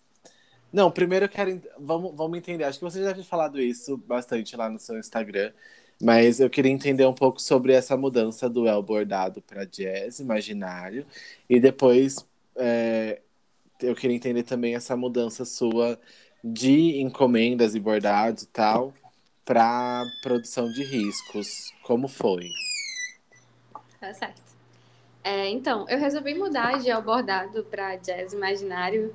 [0.73, 1.61] Não, primeiro eu quero.
[1.79, 2.65] Vamos, vamos entender.
[2.65, 5.53] Acho que você já deve ter falado isso bastante lá no seu Instagram.
[6.03, 11.07] Mas eu queria entender um pouco sobre essa mudança do El bordado para jazz imaginário.
[11.49, 12.27] E depois
[12.57, 13.21] é,
[13.81, 15.99] eu queria entender também essa mudança sua
[16.43, 18.93] de encomendas e bordados e tal
[19.45, 21.73] para produção de riscos.
[21.83, 22.49] Como foi?
[24.01, 24.43] Tá certo.
[25.23, 29.15] É, então, eu resolvi mudar de bordado para jazz imaginário.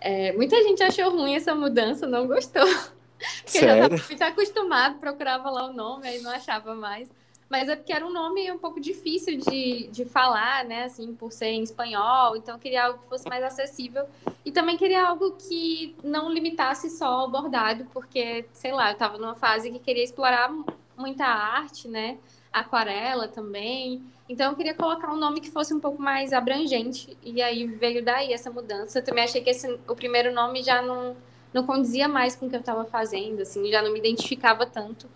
[0.00, 2.62] É, muita gente achou ruim essa mudança, não gostou.
[3.18, 3.96] Porque Sério?
[3.96, 7.10] já estava acostumado, procurava lá o nome, aí não achava mais.
[7.48, 10.84] Mas é porque era um nome um pouco difícil de, de falar, né?
[10.84, 12.36] Assim, por ser em espanhol.
[12.36, 14.04] Então, eu queria algo que fosse mais acessível.
[14.44, 19.16] E também queria algo que não limitasse só o bordado, porque, sei lá, eu estava
[19.16, 20.52] numa fase que queria explorar
[20.94, 22.18] muita arte, né?
[22.52, 24.02] Aquarela também.
[24.28, 27.16] Então, eu queria colocar um nome que fosse um pouco mais abrangente.
[27.22, 28.98] E aí veio daí essa mudança.
[28.98, 31.16] Eu também achei que esse, o primeiro nome já não,
[31.52, 35.08] não condizia mais com o que eu estava fazendo, assim, já não me identificava tanto.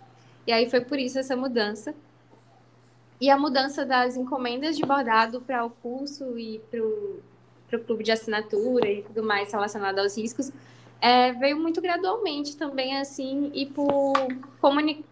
[0.46, 1.94] E aí foi por isso essa mudança.
[3.20, 6.80] E a mudança das encomendas de bordado para o curso e para
[7.76, 10.52] o clube de assinatura e tudo mais relacionado aos riscos
[11.02, 14.12] é, veio muito gradualmente também, assim, e por,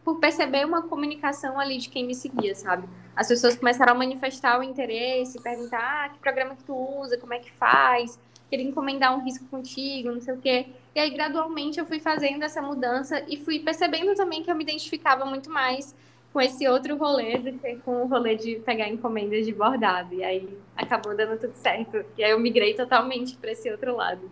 [0.05, 2.89] por perceber uma comunicação ali de quem me seguia, sabe?
[3.17, 7.35] As pessoas começaram a manifestar o interesse, perguntar ah, que programa que tu usa, como
[7.35, 8.21] é que faz,
[8.51, 10.67] queria encomendar um risco contigo, não sei o quê.
[10.95, 14.65] E aí, gradualmente, eu fui fazendo essa mudança e fui percebendo também que eu me
[14.65, 15.95] identificava muito mais
[16.33, 20.15] com esse outro rolê do que com o rolê de pegar encomendas de bordado.
[20.15, 22.05] E aí acabou dando tudo certo.
[22.19, 24.31] E aí eu migrei totalmente para esse outro lado.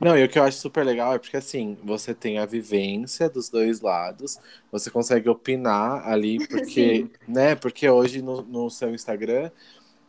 [0.00, 3.28] Não, e o que eu acho super legal é porque assim, você tem a vivência
[3.28, 4.38] dos dois lados,
[4.70, 7.56] você consegue opinar ali, porque, né?
[7.56, 9.50] Porque hoje no, no seu Instagram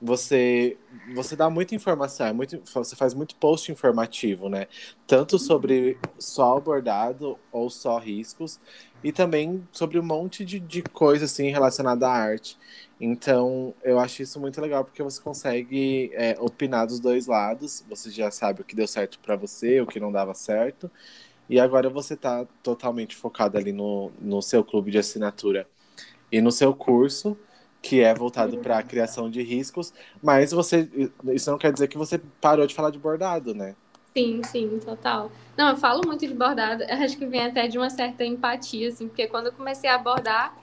[0.01, 0.77] você
[1.13, 4.67] você dá muita informação, é muito, você faz muito post informativo, né?
[5.05, 8.59] Tanto sobre só o bordado ou só riscos,
[9.03, 12.57] e também sobre um monte de, de coisa assim relacionada à arte.
[12.99, 17.83] Então, eu acho isso muito legal porque você consegue é, opinar dos dois lados.
[17.89, 20.91] Você já sabe o que deu certo para você, o que não dava certo.
[21.49, 25.67] E agora você está totalmente focado ali no, no seu clube de assinatura
[26.31, 27.37] e no seu curso
[27.81, 30.89] que é voltado para a criação de riscos, mas você
[31.33, 33.75] isso não quer dizer que você parou de falar de bordado, né?
[34.13, 35.31] Sim, sim, total.
[35.55, 39.07] Não, eu falo muito de bordado, acho que vem até de uma certa empatia, assim,
[39.07, 40.57] porque quando eu comecei a bordar,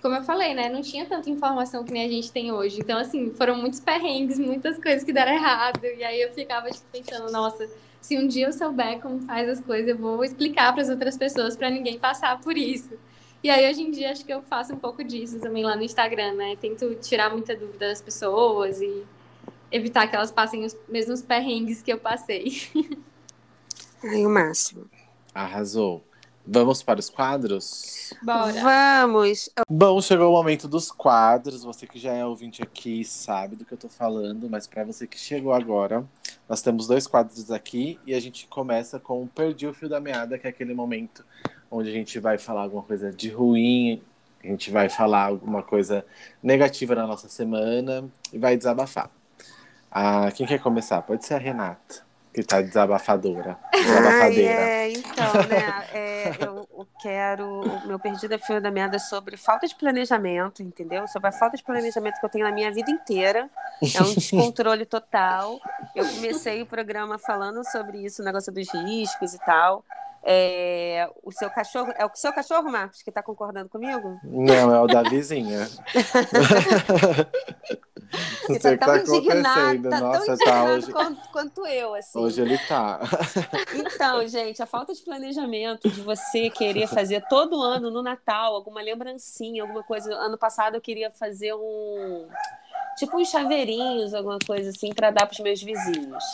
[0.00, 2.78] como eu falei, né, não tinha tanta informação que nem a gente tem hoje.
[2.80, 6.86] Então, assim, foram muitos perrengues, muitas coisas que deram errado, e aí eu ficava tipo,
[6.92, 7.68] pensando, nossa,
[8.00, 11.16] se um dia eu souber como faz as coisas, eu vou explicar para as outras
[11.16, 12.90] pessoas para ninguém passar por isso.
[13.42, 15.82] E aí, hoje em dia, acho que eu faço um pouco disso também lá no
[15.82, 16.56] Instagram, né?
[16.56, 19.04] Tento tirar muita dúvida das pessoas e
[19.70, 22.62] evitar que elas passem os mesmos perrengues que eu passei.
[24.02, 24.90] Ai, o máximo.
[25.34, 26.04] Arrasou.
[26.50, 28.14] Vamos para os quadros?
[28.22, 28.54] Bora.
[28.54, 29.50] Vamos.
[29.68, 31.62] Bom, chegou o momento dos quadros.
[31.62, 35.06] Você que já é ouvinte aqui sabe do que eu tô falando, mas para você
[35.06, 36.02] que chegou agora,
[36.48, 40.38] nós temos dois quadros aqui e a gente começa com Perdi o Fio da Meada,
[40.38, 41.22] que é aquele momento
[41.70, 44.02] onde a gente vai falar alguma coisa de ruim,
[44.42, 46.02] a gente vai falar alguma coisa
[46.42, 49.10] negativa na nossa semana e vai desabafar.
[49.90, 51.02] Ah, quem quer começar?
[51.02, 53.58] Pode ser a Renata, que tá desabafadora.
[53.72, 54.52] Desabafadeira.
[54.52, 55.86] é, então, né?
[55.92, 57.62] É, eu quero.
[57.62, 61.06] O meu perdido é fio da merda sobre falta de planejamento, entendeu?
[61.08, 63.48] Sobre a falta de planejamento que eu tenho na minha vida inteira.
[63.82, 65.60] É um descontrole total.
[65.94, 69.84] Eu comecei o programa falando sobre isso, o negócio dos riscos e tal.
[70.22, 71.92] É, o seu cachorro.
[71.96, 74.18] É o seu cachorro, Marcos, que está concordando comigo?
[74.24, 75.68] Não, é o da vizinha.
[78.54, 80.92] Você tá tão que tá indignado, tá Nossa, tão tá indignado hoje.
[80.92, 82.18] quanto, quanto eu, assim.
[82.18, 83.00] Hoje ele tá.
[83.74, 88.80] Então, gente, a falta de planejamento de você querer fazer todo ano no Natal alguma
[88.80, 90.12] lembrancinha, alguma coisa.
[90.14, 92.28] Ano passado eu queria fazer um.
[92.96, 96.24] Tipo uns chaveirinhos, alguma coisa assim, para dar para os meus vizinhos.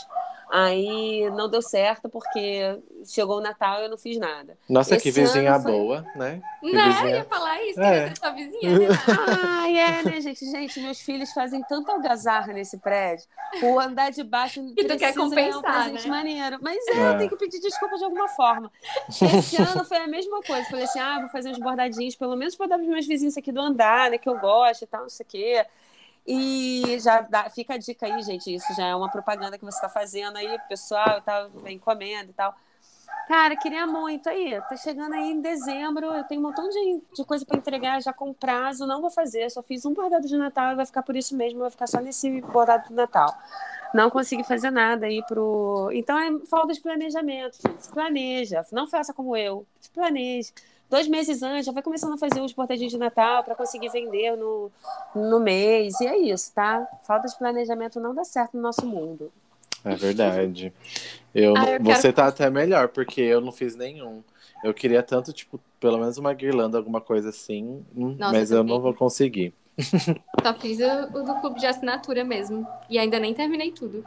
[0.56, 4.56] Aí não deu certo porque chegou o Natal e eu não fiz nada.
[4.68, 6.40] Nossa, Esse que vizinha foi- boa, né?
[6.60, 6.82] Que Né?
[6.86, 7.90] Eu vizinha- ia falar isso, É.
[7.92, 8.86] queria ser sua vizinha, né?
[9.42, 10.48] Ai, é, né, gente?
[10.48, 13.26] Gente, meus filhos fazem tanta algazarra nesse prédio.
[13.64, 16.16] O andar de baixo tu quer precisa ganhar um compensar, presente né?
[16.16, 16.58] maneiro.
[16.62, 17.08] Mas é, É.
[17.14, 18.70] eu tenho que pedir desculpa de alguma forma.
[19.08, 20.68] Esse ano foi a mesma coisa.
[20.70, 23.36] Falei assim, ah, vou fazer uns bordadinhos, pelo menos para dar para os meus vizinhos
[23.36, 25.66] aqui do andar, né, que eu gosto e tal, não sei o quê.
[26.26, 28.54] E já dá, fica a dica aí, gente.
[28.54, 32.34] Isso já é uma propaganda que você está fazendo aí, pessoal, e tal, encomenda e
[32.34, 32.54] tal.
[33.28, 34.60] Cara, queria muito aí.
[34.68, 38.12] Tá chegando aí em dezembro, eu tenho um montão de, de coisa para entregar já
[38.12, 39.50] com prazo, não vou fazer.
[39.50, 42.00] Só fiz um bordado de Natal e vai ficar por isso mesmo, vai ficar só
[42.00, 43.34] nesse bordado de Natal.
[43.94, 45.88] Não consegui fazer nada aí pro.
[45.92, 47.56] Então é falta de planejamento.
[47.78, 48.64] Se planeja.
[48.72, 49.64] Não faça como eu.
[49.80, 50.52] Se planeje.
[50.94, 54.36] Dois meses antes, já vai começando a fazer os bordadinhos de Natal para conseguir vender
[54.36, 54.70] no,
[55.12, 56.00] no mês.
[56.00, 56.86] E é isso, tá?
[57.02, 59.32] Falta de planejamento não dá certo no nosso mundo.
[59.84, 60.72] É verdade.
[61.34, 64.22] Eu, Ah, eu você quero- tá até melhor, porque eu não fiz nenhum.
[64.62, 68.58] Eu queria tanto, tipo, pelo menos uma guirlanda, alguma coisa assim, hum, Nossa, mas eu
[68.58, 68.74] também.
[68.76, 69.52] não vou conseguir.
[70.46, 72.64] Só fiz o, o do clube de assinatura mesmo.
[72.88, 74.04] E ainda nem terminei tudo.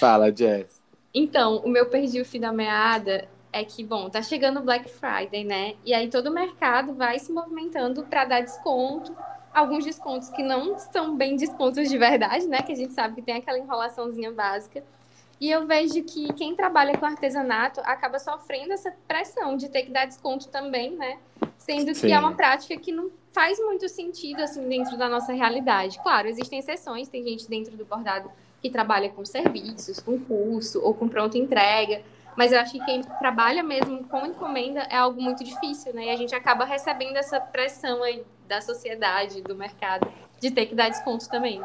[0.00, 0.82] Fala, Jess.
[1.14, 4.90] Então, o meu perdi o fio da meada é que, bom, tá chegando o Black
[4.90, 5.74] Friday, né?
[5.84, 9.16] E aí todo o mercado vai se movimentando para dar desconto.
[9.52, 12.62] Alguns descontos que não são bem descontos de verdade, né?
[12.62, 14.82] Que a gente sabe que tem aquela enrolaçãozinha básica.
[15.40, 19.92] E eu vejo que quem trabalha com artesanato acaba sofrendo essa pressão de ter que
[19.92, 21.18] dar desconto também, né?
[21.56, 22.12] Sendo que Sim.
[22.12, 26.00] é uma prática que não faz muito sentido, assim, dentro da nossa realidade.
[26.02, 28.28] Claro, existem exceções, tem gente dentro do bordado
[28.60, 32.02] que trabalha com serviços, com curso ou com pronta entrega.
[32.36, 36.06] Mas eu acho que quem trabalha mesmo com encomenda é algo muito difícil, né?
[36.06, 40.74] E a gente acaba recebendo essa pressão aí da sociedade, do mercado, de ter que
[40.74, 41.62] dar desconto também.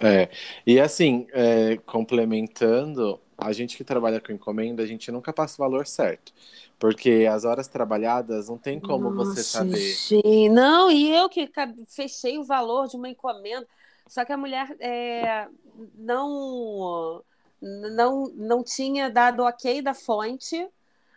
[0.00, 0.28] É,
[0.66, 5.64] e assim, é, complementando, a gente que trabalha com encomenda, a gente nunca passa o
[5.64, 6.32] valor certo.
[6.78, 9.78] Porque as horas trabalhadas não tem como você Nossa, saber.
[9.78, 10.48] gente.
[10.50, 11.50] Não, e eu que
[11.88, 13.66] fechei o valor de uma encomenda.
[14.08, 15.46] Só que a mulher é,
[15.94, 17.22] não,
[17.64, 20.68] não, não tinha dado ok da fonte.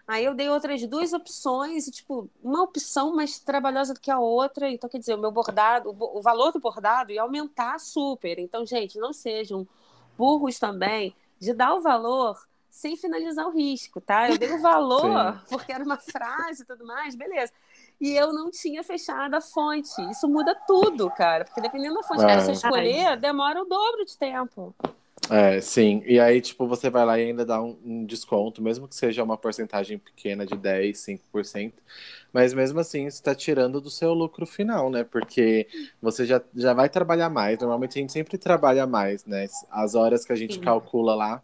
[0.07, 4.17] Aí eu dei outras duas opções, e, tipo, uma opção mais trabalhosa do que a
[4.17, 4.69] outra.
[4.71, 8.39] Então, quer dizer, o meu bordado, o, valor do bordado ia aumentar super.
[8.39, 9.67] Então, gente, não sejam
[10.17, 12.41] burros também de dar o valor
[12.71, 14.29] sem finalizar o risco, tá?
[14.29, 15.39] Eu dei o valor Sim.
[15.49, 17.51] porque era uma frase e tudo mais, beleza.
[17.99, 20.01] E eu não tinha fechado a fonte.
[20.09, 21.43] Isso muda tudo, cara.
[21.43, 22.39] Porque dependendo da fonte que É.
[22.39, 24.73] você escolher, demora o dobro de tempo.
[25.29, 26.01] É, sim.
[26.05, 29.23] E aí, tipo, você vai lá e ainda dá um, um desconto, mesmo que seja
[29.23, 31.73] uma porcentagem pequena de 10, 5%.
[32.31, 35.03] Mas mesmo assim, você está tirando do seu lucro final, né?
[35.03, 35.67] Porque
[36.01, 37.59] você já, já vai trabalhar mais.
[37.59, 39.47] Normalmente a gente sempre trabalha mais, né?
[39.69, 40.61] As horas que a gente Sim.
[40.61, 41.41] calcula lá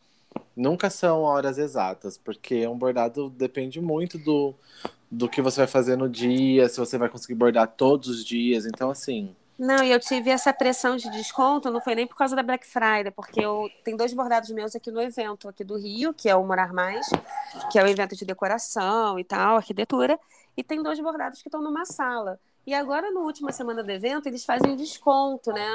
[0.55, 4.53] nunca são horas exatas, porque um bordado depende muito do,
[5.09, 8.65] do que você vai fazer no dia, se você vai conseguir bordar todos os dias.
[8.65, 9.35] Então, assim.
[9.57, 12.65] Não, e eu tive essa pressão de desconto, não foi nem por causa da Black
[12.65, 16.35] Friday, porque eu tem dois bordados meus aqui no evento aqui do Rio, que é
[16.35, 17.07] o Morar Mais,
[17.71, 20.19] que é o evento de decoração e tal, arquitetura,
[20.57, 22.39] e tem dois bordados que estão numa sala.
[22.65, 25.67] E agora, na última semana do evento, eles fazem desconto, né,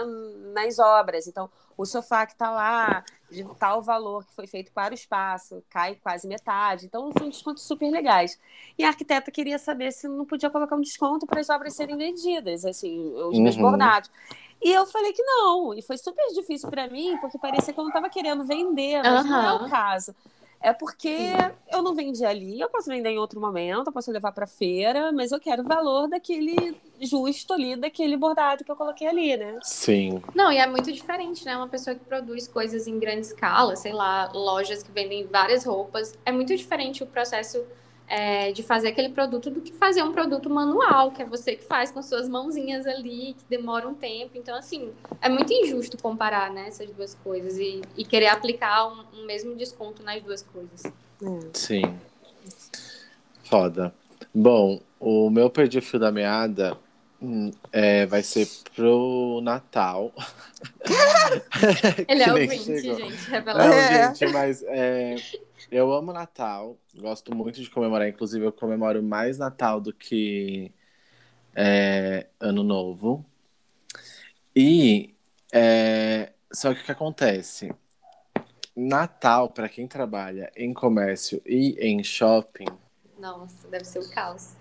[0.54, 1.26] nas obras.
[1.26, 5.62] Então, o sofá que está lá, de tal valor que foi feito para o espaço,
[5.68, 6.86] cai quase metade.
[6.86, 8.38] Então, são descontos super legais.
[8.78, 11.96] E a arquiteta queria saber se não podia colocar um desconto para as obras serem
[11.96, 13.62] vendidas, assim, os meus Uhum.
[13.62, 14.10] bordados.
[14.60, 15.72] E eu falei que não.
[15.74, 19.24] E foi super difícil para mim, porque parecia que eu não estava querendo vender, mas
[19.26, 20.14] não é o caso.
[20.60, 21.30] É porque
[21.72, 25.12] eu não vendi ali, eu posso vender em outro momento, eu posso levar para feira,
[25.12, 29.58] mas eu quero o valor daquele justo ali, daquele bordado que eu coloquei ali, né?
[29.62, 30.20] Sim.
[30.34, 31.56] Não, e é muito diferente, né?
[31.56, 36.18] Uma pessoa que produz coisas em grande escala, sei lá, lojas que vendem várias roupas.
[36.26, 37.64] É muito diferente o processo
[38.08, 41.64] é, de fazer aquele produto do que fazer um produto manual, que é você que
[41.64, 44.32] faz com suas mãozinhas ali, que demora um tempo.
[44.34, 44.90] Então, assim,
[45.20, 49.54] é muito injusto comparar né, essas duas coisas e, e querer aplicar um, um mesmo
[49.54, 50.82] desconto nas duas coisas.
[51.52, 51.82] Sim.
[53.44, 53.94] Foda.
[54.34, 56.76] Bom, o meu perdi o fio da meada
[57.72, 60.12] é, vai ser pro Natal.
[62.08, 62.96] Ele é o nem Grinch, chegou.
[62.96, 63.72] gente, revelação.
[63.72, 64.14] É.
[64.14, 65.16] gente, mas é,
[65.70, 66.76] eu amo Natal.
[66.96, 68.08] Gosto muito de comemorar.
[68.08, 70.72] Inclusive, eu comemoro mais Natal do que
[71.54, 73.24] é, Ano Novo.
[74.54, 75.14] E
[75.52, 77.72] é, só que o que acontece?
[78.76, 82.68] Natal, para quem trabalha em comércio e em shopping,
[83.18, 84.54] Nossa, deve ser o caos.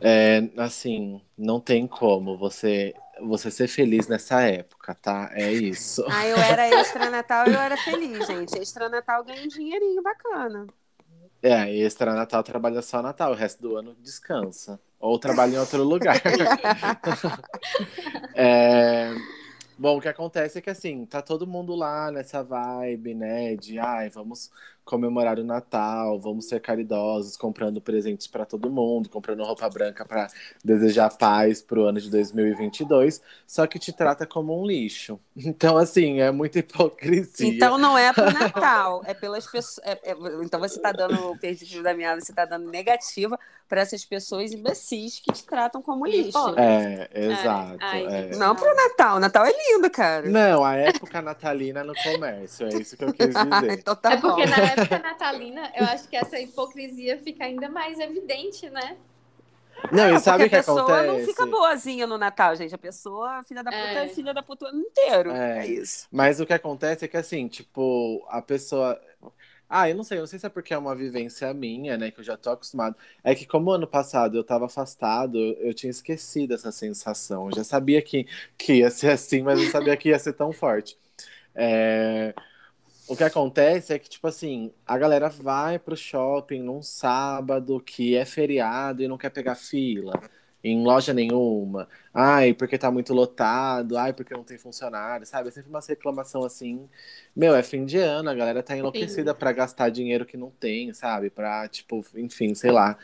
[0.00, 5.30] É assim, não tem como você você ser feliz nessa época, tá?
[5.32, 6.04] É isso.
[6.10, 8.58] Ah, eu era extra Natal e eu era feliz, gente.
[8.58, 10.66] Extra Natal ganha um dinheirinho bacana.
[11.42, 14.78] É, extra Natal trabalha só Natal, o resto do ano descansa.
[15.00, 16.20] Ou trabalha em outro lugar.
[18.38, 19.14] É,
[19.78, 23.56] Bom, o que acontece é que assim, tá todo mundo lá nessa vibe, né?
[23.56, 24.50] De ai, vamos
[24.86, 30.28] comemorar o Natal, vamos ser caridosos, comprando presentes pra todo mundo, comprando roupa branca pra
[30.64, 35.20] desejar paz pro ano de 2022, só que te trata como um lixo.
[35.38, 37.46] Então, assim, é muita hipocrisia.
[37.48, 39.78] Então não é pro Natal, é pelas pessoas.
[39.86, 43.80] é- é- então você tá dando o perdido da minha, você tá dando negativa para
[43.82, 46.38] essas pessoas imbecis que te tratam como lixo.
[46.56, 47.76] É, exato.
[47.80, 48.36] ai, é.
[48.36, 50.28] Não pro Natal, Natal é lindo, cara.
[50.28, 53.72] Não, a época natalina no comércio, é isso que eu quis dizer.
[53.78, 54.50] então tá é porque bom.
[54.50, 58.96] na época natalina, eu acho que essa hipocrisia fica ainda mais evidente, né?
[59.92, 61.06] Não, e sabe o que a pessoa acontece?
[61.06, 62.74] não fica boazinha no Natal, gente.
[62.74, 65.30] A pessoa, filha da puta, é, filha da puta inteiro.
[65.30, 65.66] É.
[65.66, 66.08] É, isso.
[66.10, 69.00] Mas o que acontece é que, assim, tipo, a pessoa.
[69.68, 72.12] Ah, eu não sei, eu não sei se é porque é uma vivência minha, né,
[72.12, 72.94] que eu já tô acostumado.
[73.22, 77.48] É que, como ano passado eu tava afastado, eu tinha esquecido essa sensação.
[77.50, 80.52] Eu já sabia que, que ia ser assim, mas não sabia que ia ser tão
[80.52, 80.96] forte.
[81.54, 82.32] É,
[83.08, 88.16] O que acontece é que, tipo assim, a galera vai pro shopping num sábado que
[88.16, 90.12] é feriado e não quer pegar fila
[90.64, 91.88] em loja nenhuma.
[92.12, 93.96] Ai, porque tá muito lotado.
[93.96, 95.48] Ai, porque não tem funcionário, sabe?
[95.48, 96.88] É sempre uma reclamação assim.
[97.34, 100.92] Meu, é fim de ano, a galera tá enlouquecida pra gastar dinheiro que não tem,
[100.92, 101.30] sabe?
[101.30, 102.98] Pra, tipo, enfim, sei lá,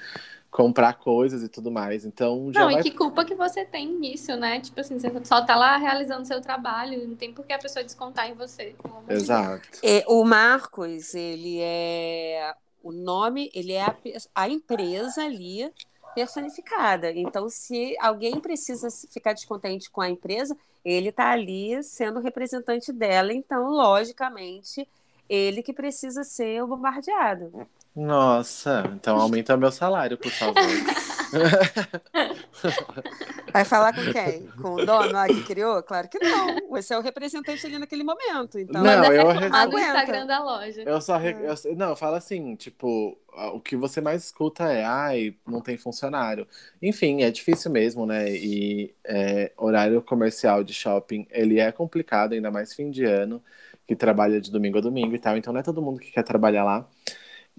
[0.53, 2.05] comprar coisas e tudo mais.
[2.05, 2.81] Então já Não, vai.
[2.81, 4.61] e que culpa que você tem nisso, né?
[4.61, 7.83] Tipo assim, você só tá lá realizando seu trabalho, não tem por que a pessoa
[7.83, 8.77] descontar em você.
[9.09, 9.67] Exato.
[9.83, 12.55] É, o Marcos, ele é.
[12.83, 13.97] O nome, ele é a,
[14.35, 15.73] a empresa ali
[16.15, 17.11] personificada.
[17.13, 23.33] Então, se alguém precisa ficar descontente com a empresa, ele está ali sendo representante dela.
[23.33, 24.87] Então, logicamente,
[25.29, 27.67] ele que precisa ser o bombardeado.
[27.95, 30.55] Nossa, então aumenta meu salário, por favor.
[33.53, 34.47] Vai falar com quem?
[34.61, 35.83] Com o dono lá que criou?
[35.83, 36.69] Claro que não.
[36.71, 38.59] Você é o representante ali naquele momento.
[38.59, 39.89] Então, Não, eu no Aguenta.
[39.89, 40.83] Instagram da loja.
[40.83, 41.19] Eu só.
[41.19, 43.17] re- eu- não, fala assim, tipo,
[43.53, 46.47] o que você mais escuta é, ai, não tem funcionário.
[46.81, 48.31] Enfim, é difícil mesmo, né?
[48.31, 53.43] E é, horário comercial de shopping, ele é complicado, ainda mais fim de ano,
[53.87, 55.37] que trabalha de domingo a domingo e tal.
[55.37, 56.87] Então não é todo mundo que quer trabalhar lá.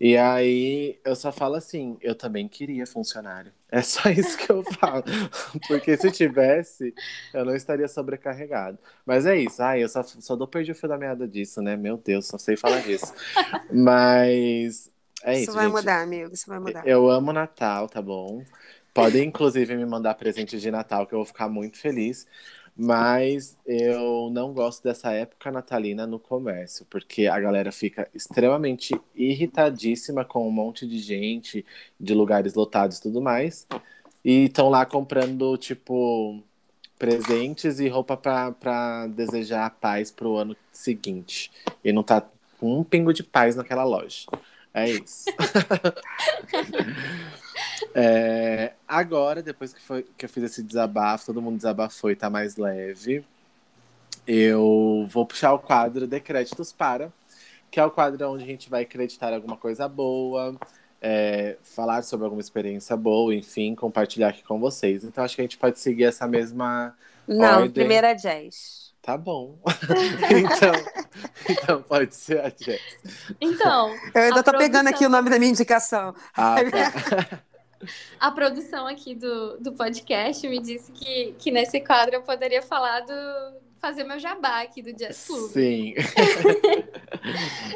[0.06, 3.54] E aí eu só falo assim, eu também queria funcionário.
[3.72, 5.06] É só isso que eu falo.
[5.66, 6.94] Porque se tivesse,
[7.34, 8.78] eu não estaria sobrecarregado.
[9.06, 9.64] Mas é isso.
[9.64, 11.78] Ai, eu só, só dou perdi o fio da meada disso, né?
[11.78, 13.14] Meu Deus, só sei falar disso.
[13.72, 14.92] Mas
[15.24, 15.72] é isso, isso vai gente.
[15.72, 16.34] mudar, amigo.
[16.34, 16.86] Isso vai mudar.
[16.86, 18.44] Eu amo Natal, tá bom?
[18.94, 22.28] Podem, inclusive, me mandar presente de Natal, que eu vou ficar muito feliz.
[22.76, 30.26] Mas eu não gosto dessa época natalina no comércio, porque a galera fica extremamente irritadíssima
[30.26, 31.64] com um monte de gente,
[32.00, 33.68] de lugares lotados e tudo mais.
[34.26, 36.42] E estão lá comprando, tipo,
[36.98, 41.52] presentes e roupa pra desejar paz pro ano seguinte.
[41.84, 42.28] E não tá
[42.62, 44.26] um pingo de paz naquela loja.
[44.74, 45.26] É isso.
[47.96, 52.30] É, agora, depois que, foi, que eu fiz esse desabafo, todo mundo desabafou e tá
[52.30, 53.24] mais leve.
[54.26, 57.12] Eu vou puxar o quadro de créditos para,
[57.70, 60.56] que é o quadro onde a gente vai acreditar alguma coisa boa,
[61.02, 65.04] é, falar sobre alguma experiência boa, enfim, compartilhar aqui com vocês.
[65.04, 66.96] Então acho que a gente pode seguir essa mesma.
[67.28, 67.72] Não, Ordem.
[67.72, 68.83] primeiro é jazz.
[69.04, 69.60] Tá bom.
[70.32, 70.74] então,
[71.50, 72.82] então pode ser a Jess.
[73.40, 76.16] Então, Eu ainda tô pegando produção- aqui o nome da minha indicação.
[76.34, 77.44] Ah, tá.
[78.18, 83.02] a produção aqui do, do podcast me disse que, que nesse quadro eu poderia falar
[83.02, 83.14] do.
[83.78, 85.52] fazer meu jabá aqui do Jazz Club.
[85.52, 85.94] Sim.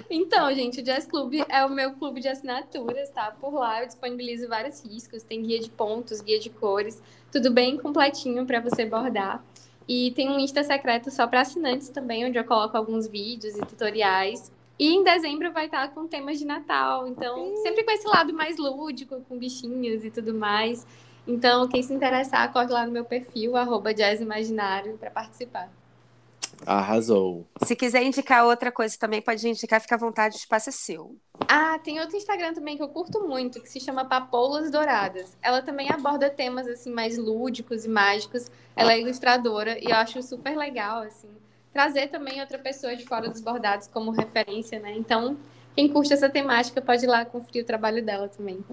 [0.09, 3.32] Então, gente, o Jazz Club é o meu clube de assinaturas, tá?
[3.39, 7.01] Por lá eu disponibilizo vários riscos, tem guia de pontos, guia de cores,
[7.32, 9.43] tudo bem completinho para você bordar.
[9.88, 13.62] E tem um Insta secreto só para assinantes também, onde eu coloco alguns vídeos e
[13.62, 14.52] tutoriais.
[14.78, 18.58] E em dezembro vai estar com temas de Natal, então sempre com esse lado mais
[18.58, 20.86] lúdico, com bichinhos e tudo mais.
[21.28, 25.70] Então, quem se interessar, corre lá no meu perfil, arroba jazzimaginário, para participar.
[26.66, 27.45] Arrasou.
[27.64, 31.16] Se quiser indicar outra coisa também, pode indicar, fica à vontade, o espaço é seu.
[31.47, 35.38] Ah, tem outro Instagram também que eu curto muito, que se chama Papoulas Douradas.
[35.41, 38.49] Ela também aborda temas assim mais lúdicos e mágicos.
[38.76, 41.30] Ela é ilustradora e eu acho super legal assim
[41.78, 44.95] trazer também outra pessoa de fora dos bordados como referência, né?
[44.97, 45.38] Então,
[45.76, 48.66] quem curte essa temática pode ir lá conferir o trabalho dela também.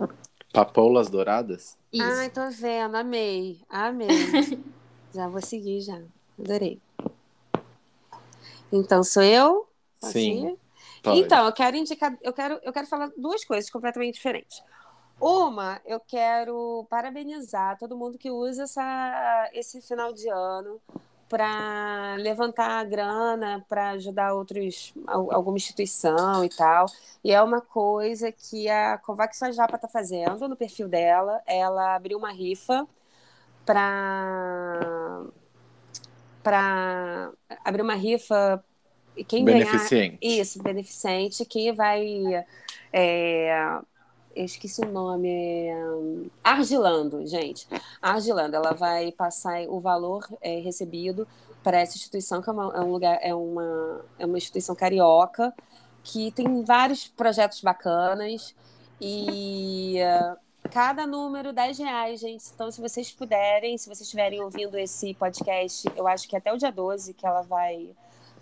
[0.50, 1.76] Papoulas douradas?
[1.92, 2.02] Isso.
[2.02, 4.08] Ai, tô vendo, amei, amei.
[5.14, 6.00] já vou seguir, já.
[6.38, 6.80] Adorei.
[8.74, 9.68] Então, sou eu?
[9.98, 10.58] Sim.
[11.04, 14.62] Então, eu quero indicar, eu quero, eu quero falar duas coisas completamente diferentes.
[15.20, 20.80] Uma, eu quero parabenizar todo mundo que usa essa, esse final de ano
[21.28, 26.86] para levantar a grana, para ajudar outros, al- alguma instituição e tal.
[27.24, 31.42] E é uma coisa que a Covax Japa está fazendo no perfil dela.
[31.46, 32.86] Ela abriu uma rifa
[33.64, 35.24] para
[36.44, 37.32] para
[37.64, 38.62] abrir uma rifa
[39.16, 40.18] e quem ganhar Beneficente.
[40.20, 42.46] isso, beneficente, que vai.
[42.92, 43.80] é,
[44.36, 45.28] eu esqueci o nome.
[45.28, 45.74] é,
[46.42, 47.66] Argilando, gente.
[48.02, 51.26] Argilando, ela vai passar o valor é, recebido
[51.62, 55.54] para essa instituição, que é, uma, é um lugar, é uma, é uma instituição carioca,
[56.02, 58.54] que tem vários projetos bacanas.
[59.00, 60.36] E, é,
[60.70, 62.44] Cada número, 10 reais, gente.
[62.52, 66.56] Então, se vocês puderem, se vocês estiverem ouvindo esse podcast, eu acho que até o
[66.56, 67.90] dia 12 que ela vai,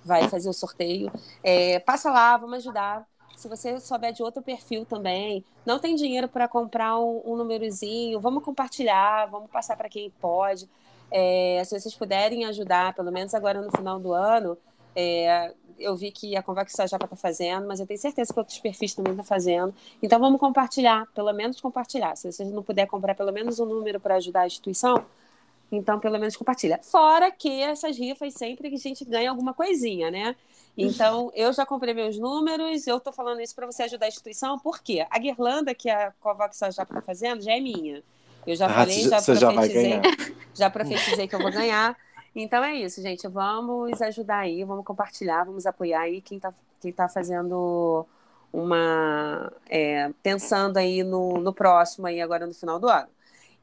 [0.04, 1.12] vai fazer o sorteio.
[1.42, 3.06] É, passa lá, vamos ajudar.
[3.36, 8.20] Se você souber de outro perfil também, não tem dinheiro para comprar um, um númerozinho,
[8.20, 10.68] vamos compartilhar, vamos passar para quem pode.
[11.10, 14.56] É, se vocês puderem ajudar, pelo menos agora no final do ano,
[14.94, 15.52] é,
[15.82, 18.94] eu vi que a Convex já está fazendo, mas eu tenho certeza que outros perfis
[18.94, 19.74] também estão fazendo.
[20.02, 22.16] Então vamos compartilhar, pelo menos compartilhar.
[22.16, 25.04] Se vocês não puder comprar pelo menos um número para ajudar a instituição,
[25.70, 26.78] então pelo menos compartilha.
[26.82, 30.36] Fora que essas rifas sempre que a gente ganha alguma coisinha, né?
[30.76, 34.58] Então, eu já comprei meus números, eu estou falando isso para você ajudar a instituição,
[34.58, 35.06] por quê?
[35.10, 38.02] A guirlanda que a Covox já está fazendo já é minha.
[38.46, 40.02] Eu já ah, falei, já profetizei, já,
[40.54, 41.96] já profetizei que eu vou ganhar.
[42.34, 43.28] Então é isso, gente.
[43.28, 48.06] Vamos ajudar aí, vamos compartilhar, vamos apoiar aí quem está quem tá fazendo
[48.52, 49.52] uma.
[49.68, 53.08] É, pensando aí no, no próximo aí, agora no final do ano.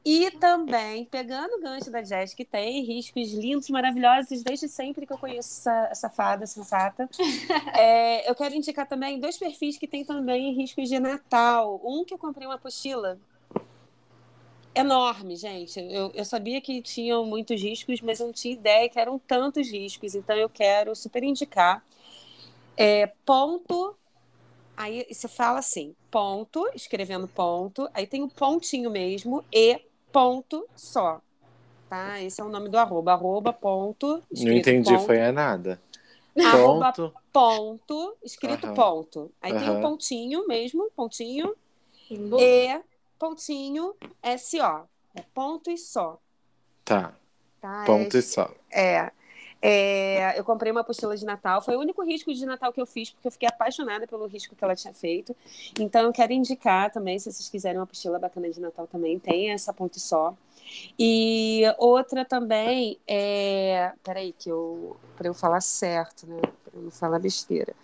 [0.02, 5.12] E também, pegando o gancho da Jess, que tem riscos lindos, maravilhosos, desde sempre que
[5.12, 7.08] eu conheço essa, essa fada sensata.
[7.76, 11.80] É, eu quero indicar também dois perfis que tem também riscos de Natal.
[11.84, 13.18] Um que eu comprei uma apostila
[14.74, 15.78] enorme, gente.
[15.80, 19.68] Eu, eu sabia que tinham muitos riscos, mas eu não tinha ideia que eram tantos
[19.70, 20.14] riscos.
[20.14, 21.84] Então eu quero super indicar.
[22.76, 23.96] É, ponto.
[24.76, 29.78] Aí você fala assim, ponto, escrevendo ponto, aí tem o um pontinho mesmo, e
[30.10, 31.20] ponto só.
[31.90, 32.18] Tá?
[32.22, 33.12] Esse é o nome do arroba.
[33.12, 34.22] Arroba, ponto.
[34.32, 35.04] Não entendi, ponto.
[35.04, 35.78] foi a nada.
[36.38, 37.14] Arroba, ponto.
[37.30, 38.74] ponto, escrito uhum.
[38.74, 39.30] ponto.
[39.42, 39.58] Aí uhum.
[39.58, 41.54] tem o um pontinho mesmo, pontinho.
[42.08, 42.80] E
[43.20, 43.94] pontinho
[44.38, 44.88] SO.
[45.14, 46.18] É ponto e só.
[46.84, 47.14] Tá.
[47.60, 48.50] tá ponto é, e só.
[48.72, 49.12] É.
[49.62, 51.60] É, eu comprei uma apostila de Natal.
[51.60, 54.56] Foi o único risco de Natal que eu fiz, porque eu fiquei apaixonada pelo risco
[54.56, 55.36] que ela tinha feito.
[55.78, 59.50] Então, eu quero indicar também, se vocês quiserem uma apostila bacana de Natal também, tem
[59.50, 60.34] essa ponte só.
[60.98, 63.92] E outra também é.
[64.02, 64.96] Peraí, que eu.
[65.14, 66.40] Para eu falar certo, né?
[66.40, 67.74] Para eu não falar besteira.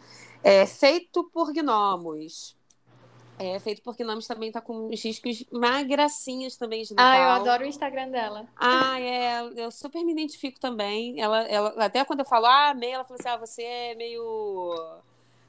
[0.42, 2.55] É feito por gnomos.
[3.38, 7.12] É feito por Gnomes também tá com uns discos magracinhas também de Natal.
[7.12, 8.46] Ah, eu adoro o Instagram dela.
[8.56, 9.42] Ah, é.
[9.56, 11.20] Eu super me identifico também.
[11.20, 15.02] Ela, ela, até quando eu falo, ah, meio, ela falou assim: ah, você é meio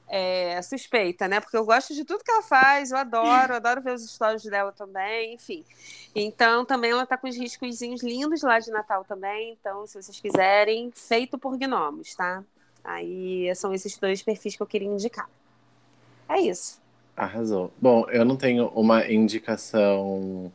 [0.07, 1.39] é, suspeita, né?
[1.39, 4.43] Porque eu gosto de tudo que ela faz, eu adoro, eu adoro ver os stories
[4.43, 5.65] dela também, enfim.
[6.15, 9.57] Então, também ela tá com os riscozinhos lindos lá de Natal também.
[9.59, 12.43] Então, se vocês quiserem, feito por gnomos, tá?
[12.83, 15.29] Aí são esses dois perfis que eu queria indicar.
[16.29, 16.81] É isso.
[17.17, 17.73] Arrasou.
[17.81, 20.51] Bom, eu não tenho uma indicação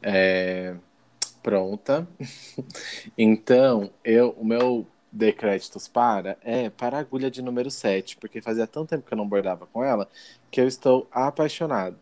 [0.00, 0.76] é,
[1.42, 2.06] pronta.
[3.18, 8.40] então, eu, o meu de créditos para é para a agulha de número 7, porque
[8.40, 10.08] fazia tanto tempo que eu não bordava com ela
[10.48, 11.96] que eu estou apaixonado.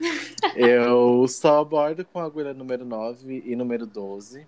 [0.56, 4.46] eu só bordo com a agulha número 9 e número 12.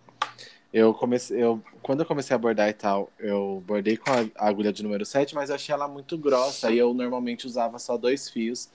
[0.75, 4.72] Eu comecei, eu, quando eu comecei a bordar e tal, eu bordei com a, agulha
[4.72, 8.29] de número 7, mas eu achei ela muito grossa e eu normalmente usava só dois
[8.29, 8.68] fios.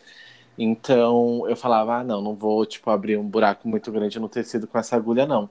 [0.57, 4.65] Então eu falava, ah, não, não vou tipo abrir um buraco muito grande no tecido
[4.65, 5.49] com essa agulha, não.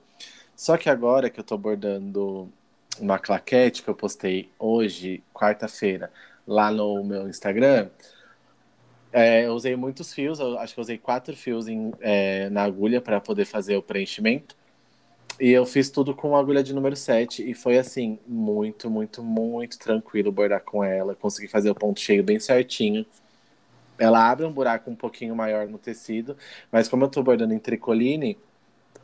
[0.57, 2.51] Só que agora que eu tô bordando
[2.99, 6.11] uma claquete que eu postei hoje, quarta-feira,
[6.47, 7.91] lá no meu Instagram,
[9.13, 13.03] é, eu usei muitos fios, acho que eu usei quatro fios em, é, na agulha
[13.03, 14.57] para poder fazer o preenchimento.
[15.41, 19.79] E eu fiz tudo com agulha de número 7 e foi assim, muito, muito, muito
[19.79, 21.15] tranquilo bordar com ela.
[21.15, 23.07] Consegui fazer o ponto cheio bem certinho.
[23.99, 26.37] Ela abre um buraco um pouquinho maior no tecido,
[26.73, 28.39] mas como eu tô bordando em tricoline,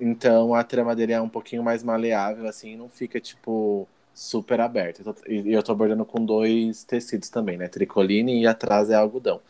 [0.01, 5.03] então a trama dele é um pouquinho mais maleável, assim, não fica tipo super aberta.
[5.29, 7.69] E eu tô bordando com dois tecidos também, né?
[7.69, 9.41] Tricoline e atrás é algodão.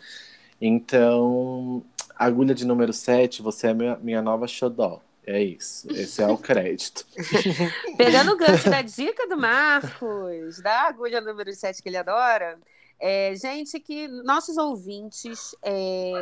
[0.61, 1.83] Então,
[2.17, 5.01] agulha de número 7, você é minha, minha nova xodó.
[5.27, 7.07] É isso, esse é o crédito.
[7.97, 12.59] Pegando o gancho da dica do Marcos, da agulha número 7 que ele adora,
[13.01, 16.13] é, gente que nossos ouvintes, é,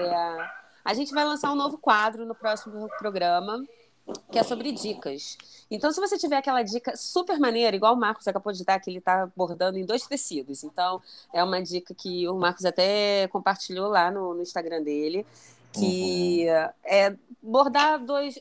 [0.84, 3.64] a gente vai lançar um novo quadro no próximo programa,
[4.30, 5.36] que é sobre dicas.
[5.70, 8.90] Então, se você tiver aquela dica super maneira, igual o Marcos acabou de dar, que
[8.90, 10.64] ele está bordando em dois tecidos.
[10.64, 11.00] Então,
[11.32, 15.26] é uma dica que o Marcos até compartilhou lá no, no Instagram dele,
[15.72, 16.70] que uhum.
[16.84, 18.38] é bordar dois,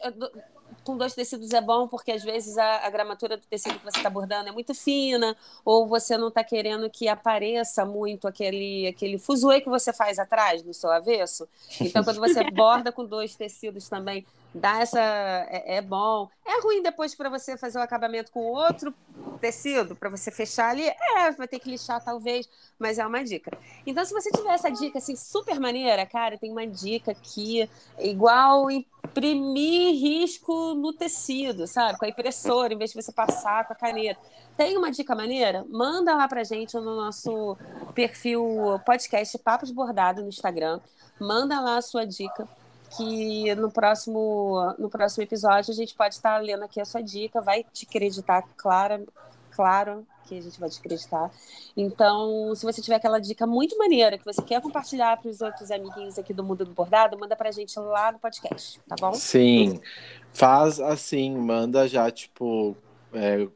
[0.84, 3.98] com dois tecidos é bom porque às vezes a, a gramatura do tecido que você
[3.98, 9.18] está bordando é muito fina, ou você não está querendo que apareça muito aquele, aquele
[9.18, 11.48] fuzuê que você faz atrás no seu avesso.
[11.80, 15.00] Então, quando você borda com dois tecidos também, dá essa.
[15.00, 16.30] É, é bom.
[16.46, 18.94] É ruim depois para você fazer o acabamento com outro
[19.40, 20.88] tecido para você fechar ali?
[20.88, 22.48] É, vai ter que lixar talvez,
[22.78, 23.52] mas é uma dica.
[23.86, 28.70] Então, se você tiver essa dica assim super maneira, cara, tem uma dica aqui igual
[28.70, 31.98] imprimir risco no tecido, sabe?
[31.98, 34.20] Com a impressora, em vez de você passar com a caneta.
[34.56, 35.66] Tem uma dica maneira?
[35.70, 37.58] Manda lá pra gente no nosso
[37.96, 40.80] perfil podcast Papos Bordado no Instagram.
[41.20, 42.48] Manda lá a sua dica
[42.96, 47.42] que no próximo, no próximo episódio a gente pode estar lendo aqui a sua dica,
[47.42, 49.08] vai te acreditar, claro,
[49.52, 51.32] claro que a gente vai te acreditar.
[51.76, 55.72] Então, se você tiver aquela dica muito maneira que você quer compartilhar para os outros
[55.72, 59.14] amiguinhos aqui do Mundo do Bordado, manda para a gente lá no podcast, tá bom?
[59.14, 59.80] Sim,
[60.34, 62.76] faz assim, manda já, tipo,
[63.14, 63.48] é,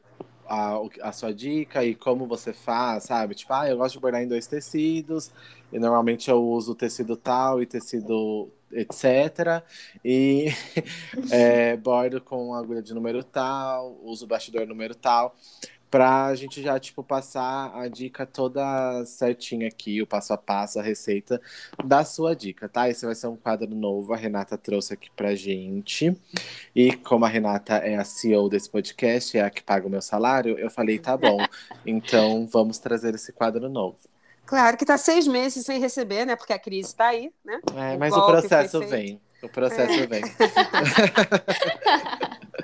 [0.48, 3.34] a, a sua dica e como você faz, sabe?
[3.34, 5.30] Tipo, ah, eu gosto de bordar em dois tecidos,
[5.72, 9.62] e normalmente eu uso tecido tal e tecido etc.
[10.04, 10.46] E
[11.30, 15.36] é, bordo com agulha de número tal, uso bastidor número tal,
[15.90, 20.78] para a gente já, tipo, passar a dica toda certinha aqui, o passo a passo,
[20.78, 21.40] a receita
[21.84, 22.88] da sua dica, tá?
[22.88, 26.16] Esse vai ser um quadro novo, a Renata trouxe aqui pra gente.
[26.74, 30.02] E como a Renata é a CEO desse podcast, é a que paga o meu
[30.02, 31.38] salário, eu falei, tá bom,
[31.86, 34.15] então vamos trazer esse quadro novo.
[34.46, 36.36] Claro que está seis meses sem receber, né?
[36.36, 37.60] Porque a crise está aí, né?
[37.74, 39.20] É, mas o, o processo vem.
[39.42, 40.06] O processo é.
[40.06, 40.22] vem.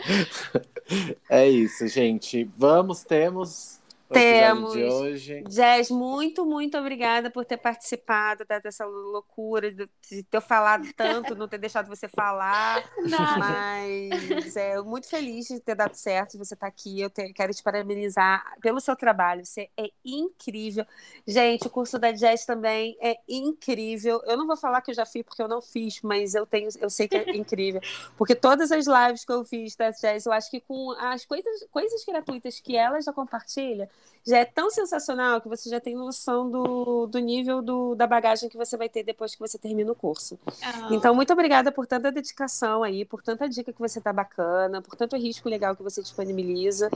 [1.29, 2.49] é isso, gente.
[2.57, 3.82] Vamos, temos
[4.12, 4.72] temos.
[4.72, 5.44] De hoje.
[5.48, 11.59] Jess, muito, muito obrigada por ter participado dessa loucura, de ter falado tanto, não ter
[11.59, 12.84] deixado você falar.
[12.98, 13.39] Não.
[13.39, 17.01] Mas é muito feliz de ter dado certo, de você estar tá aqui.
[17.01, 19.44] Eu te, quero te parabenizar pelo seu trabalho.
[19.44, 20.86] Você é incrível.
[21.26, 24.22] Gente, o curso da Jess também é incrível.
[24.24, 26.68] Eu não vou falar que eu já fiz, porque eu não fiz, mas eu tenho,
[26.80, 27.80] eu sei que é incrível.
[28.16, 31.66] Porque todas as lives que eu fiz da Jess, eu acho que com as coisas,
[31.70, 33.89] coisas gratuitas que ela já compartilha,
[34.24, 38.49] já é tão sensacional que você já tem noção do, do nível do, da bagagem
[38.49, 40.39] que você vai ter depois que você termina o curso.
[40.62, 40.89] Ah.
[40.93, 44.95] Então, muito obrigada por tanta dedicação aí, por tanta dica que você tá bacana, por
[44.95, 46.89] tanto risco legal que você disponibiliza.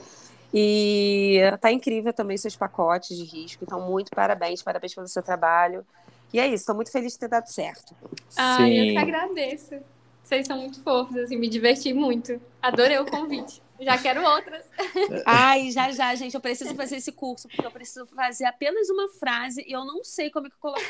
[0.54, 3.64] E tá incrível também seus pacotes de risco.
[3.64, 5.84] Então, muito parabéns, parabéns pelo seu trabalho.
[6.32, 7.94] E é isso, estou muito feliz de ter dado certo.
[8.36, 8.72] Ah, Sim.
[8.72, 9.74] eu que agradeço.
[10.22, 12.40] Vocês são muito fofos, assim, me diverti muito.
[12.62, 13.62] Adorei o convite.
[13.80, 14.64] Já quero outras.
[15.24, 16.34] Ai, já, já, gente.
[16.34, 20.02] Eu preciso fazer esse curso, porque eu preciso fazer apenas uma frase e eu não
[20.02, 20.80] sei como é que eu coloco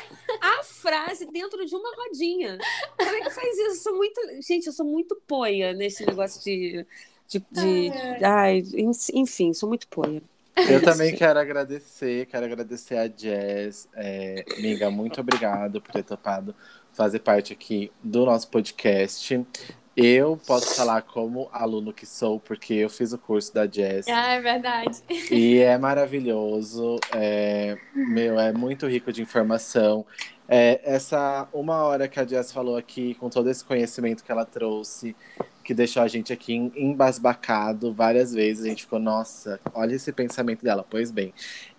[0.41, 2.57] a frase dentro de uma rodinha.
[2.97, 3.61] Como é que faz isso?
[3.61, 4.21] Eu sou muito.
[4.41, 6.85] Gente, eu sou muito poia nesse negócio de.
[7.27, 7.91] de, de...
[8.23, 8.63] Ai,
[9.13, 10.21] enfim, sou muito poia.
[10.69, 13.87] Eu também quero agradecer, quero agradecer a Jazz.
[13.93, 16.55] É, amiga, muito obrigado por ter topado
[16.93, 19.45] fazer parte aqui do nosso podcast.
[19.99, 24.07] Eu posso falar como aluno que sou, porque eu fiz o curso da Jazz.
[24.07, 25.01] Ah, é verdade.
[25.31, 26.99] E é maravilhoso.
[27.15, 30.05] É, meu, é muito rico de informação.
[30.47, 34.45] É, essa uma hora que a Jazz falou aqui, com todo esse conhecimento que ela
[34.45, 35.15] trouxe,
[35.63, 40.63] que deixou a gente aqui embasbacado várias vezes, a gente ficou, nossa, olha esse pensamento
[40.63, 40.85] dela.
[40.87, 41.33] Pois bem,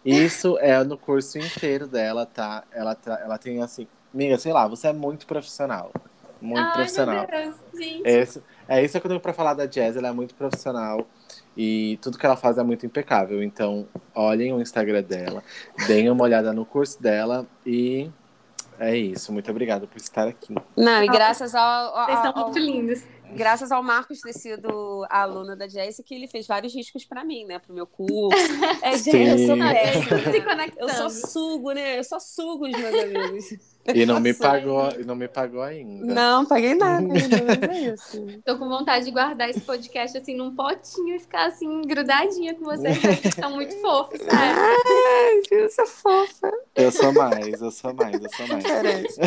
[0.05, 2.65] isso é no curso inteiro dela, tá?
[2.73, 5.93] Ela, tá, ela tem assim, amiga, sei lá, você é muito profissional.
[6.41, 7.27] Muito Ai, profissional.
[7.29, 8.03] Meu Deus, gente.
[8.07, 11.07] Esse, é isso que eu tenho pra falar da Jazz, ela é muito profissional.
[11.57, 13.43] E tudo que ela faz é muito impecável.
[13.43, 15.43] Então, olhem o Instagram dela,
[15.87, 18.09] deem uma olhada no curso dela e
[18.79, 19.33] é isso.
[19.33, 20.55] Muito obrigado por estar aqui.
[20.77, 21.97] Não, e graças ao.
[21.97, 23.03] ao Vocês estão muito lindos.
[23.31, 27.45] Graças ao Marcos ter sido aluno da Jess, que ele fez vários riscos para mim,
[27.45, 27.59] né?
[27.59, 28.39] Pro meu curso.
[28.81, 29.25] É, Sim.
[29.25, 30.67] eu sou péssima.
[30.77, 31.99] Eu sou sugo, né?
[31.99, 33.78] Eu só sugo os meus amigos.
[33.95, 36.15] E não me pagou, não me pagou ainda.
[36.15, 37.07] Não, paguei nada.
[37.73, 38.25] é isso.
[38.45, 42.65] Tô com vontade de guardar esse podcast assim num potinho e ficar assim grudadinha com
[42.65, 42.99] vocês.
[42.99, 44.37] Vocês são muito fofos, sabe?
[44.37, 46.53] Ai, eu sou fofa.
[46.75, 49.19] Eu sou mais, eu sou mais, eu sou mais.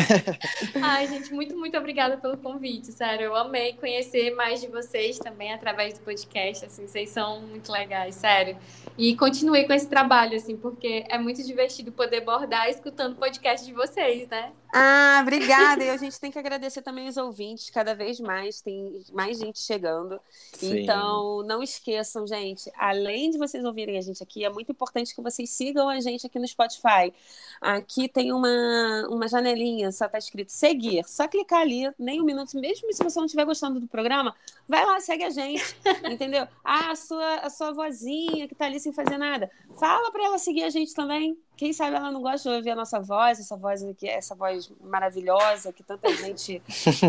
[0.82, 3.26] Ai, gente, muito, muito obrigada pelo convite, sério.
[3.26, 8.14] Eu amei conhecer mais de vocês também através do podcast, assim, vocês são muito legais,
[8.14, 8.56] sério.
[8.96, 13.66] E continue com esse trabalho, assim, porque é muito divertido poder bordar escutando o podcast
[13.66, 14.51] de vocês, né?
[14.74, 15.84] Ah, obrigada.
[15.84, 19.58] E a gente tem que agradecer também os ouvintes, cada vez mais tem mais gente
[19.58, 20.18] chegando.
[20.54, 20.80] Sim.
[20.80, 25.20] Então, não esqueçam, gente, além de vocês ouvirem a gente aqui, é muito importante que
[25.20, 27.12] vocês sigam a gente aqui no Spotify.
[27.60, 31.04] Aqui tem uma, uma janelinha, só tá escrito seguir.
[31.06, 34.34] Só clicar ali, nem um minuto, mesmo se você não estiver gostando do programa,
[34.66, 35.62] vai lá, segue a gente,
[36.10, 36.48] entendeu?
[36.64, 39.50] Ah, a sua, a sua vozinha que tá ali sem fazer nada.
[39.78, 41.36] Fala para ela seguir a gente também.
[41.56, 44.41] Quem sabe ela não gosta de ouvir a nossa voz, essa voz aqui, essa voz
[44.42, 46.60] voz maravilhosa que tanta gente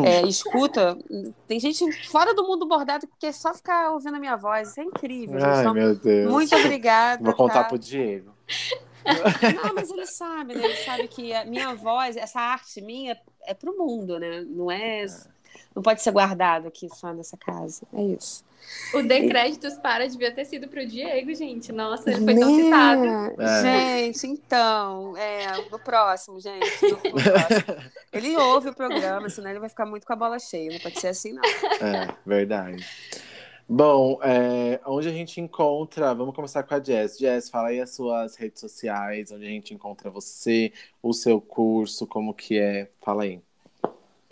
[0.06, 0.96] é, escuta.
[1.48, 4.70] Tem gente fora do mundo bordado que quer só ficar ouvindo a minha voz.
[4.70, 5.44] Isso é incrível.
[5.44, 6.32] Ai, então, meu Deus.
[6.32, 7.24] muito obrigada.
[7.24, 7.70] Vou contar tá?
[7.70, 8.32] pro Diego.
[9.04, 10.64] Não, mas ele sabe, né?
[10.64, 14.46] Ele sabe que a minha voz, essa arte minha, é pro mundo, né?
[14.48, 15.06] Não é.
[15.76, 17.84] Não pode ser guardado aqui só nessa casa.
[17.94, 18.44] É isso.
[18.94, 21.72] O de créditos para devia ter sido pro Diego, gente.
[21.72, 23.42] Nossa, ele foi tão citado.
[23.42, 23.62] É.
[24.14, 26.66] Gente, então, é, no próximo, gente.
[26.82, 27.92] no- no próximo.
[28.14, 30.72] Ele ouve o programa, senão ele vai ficar muito com a bola cheia.
[30.72, 31.44] Não pode ser assim, não.
[31.44, 32.88] É, verdade.
[33.68, 36.14] Bom, é, onde a gente encontra?
[36.14, 37.18] Vamos começar com a Jess.
[37.18, 40.72] Jess, fala aí as suas redes sociais, onde a gente encontra você,
[41.02, 42.90] o seu curso, como que é.
[43.02, 43.42] Fala aí.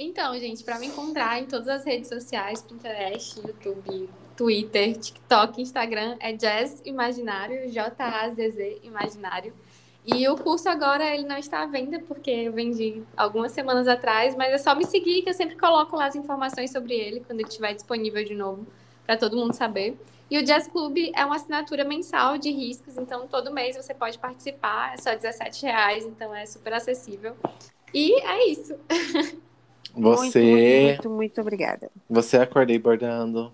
[0.03, 6.18] Então, gente, para me encontrar em todas as redes sociais, Pinterest, YouTube, Twitter, TikTok, Instagram,
[6.19, 9.53] é Jazz Imaginário, J-A-Z-Z Imaginário.
[10.03, 14.36] E o curso agora ele não está à venda, porque eu vendi algumas semanas atrás,
[14.36, 17.40] mas é só me seguir que eu sempre coloco lá as informações sobre ele quando
[17.40, 18.65] ele estiver disponível de novo,
[19.06, 19.95] para todo mundo saber.
[20.32, 24.18] E o Jazz Club é uma assinatura mensal de riscos, então todo mês você pode
[24.18, 27.36] participar, é só R$17,00, então é super acessível.
[27.94, 28.76] E é isso.
[29.95, 31.91] Você, Muito, muito, muito obrigada.
[32.07, 33.51] você acordei bordando.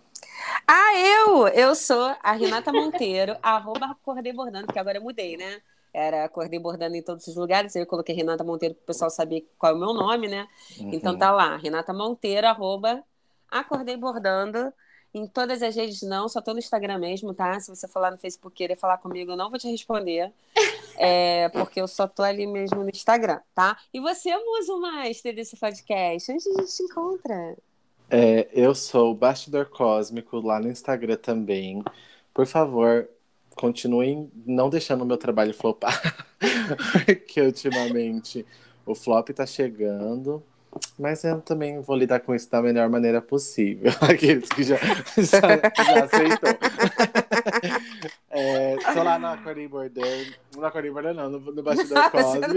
[0.67, 1.47] Ah, eu!
[1.49, 5.61] Eu sou a Renata Monteiro, arroba Acordei Bordando, porque agora eu mudei, né?
[5.93, 9.09] Era Acordei Bordando em todos os lugares, aí eu coloquei Renata Monteiro para o pessoal
[9.09, 10.47] saber qual é o meu nome, né?
[10.91, 11.17] Então Uhum.
[11.17, 13.03] tá lá, Renata Monteiro, arroba
[13.49, 14.71] Acordei Bordando.
[15.17, 17.59] Em todas as redes não, só tô no Instagram mesmo, tá?
[17.59, 20.31] Se você for lá no Facebook e querer falar comigo, eu não vou te responder.
[20.99, 23.77] É, porque eu só tô ali mesmo no Instagram, tá?
[23.93, 27.55] E você, Muso Master desse podcast, onde a gente te encontra?
[28.09, 31.83] É, eu sou o Bastidor Cósmico lá no Instagram também.
[32.33, 33.07] Por favor,
[33.55, 36.01] continuem não deixando o meu trabalho flopar,
[37.05, 38.43] porque ultimamente
[38.83, 40.41] o flop tá chegando.
[40.97, 43.91] Mas eu também vou lidar com isso da melhor maneira possível.
[44.01, 44.77] Aqueles que já,
[45.17, 46.49] já, já aceitou.
[48.29, 50.33] É, tô lá no Acordei Bordando.
[50.55, 52.53] No Acordei Bordando, não, no, no Bastidor Cósmico.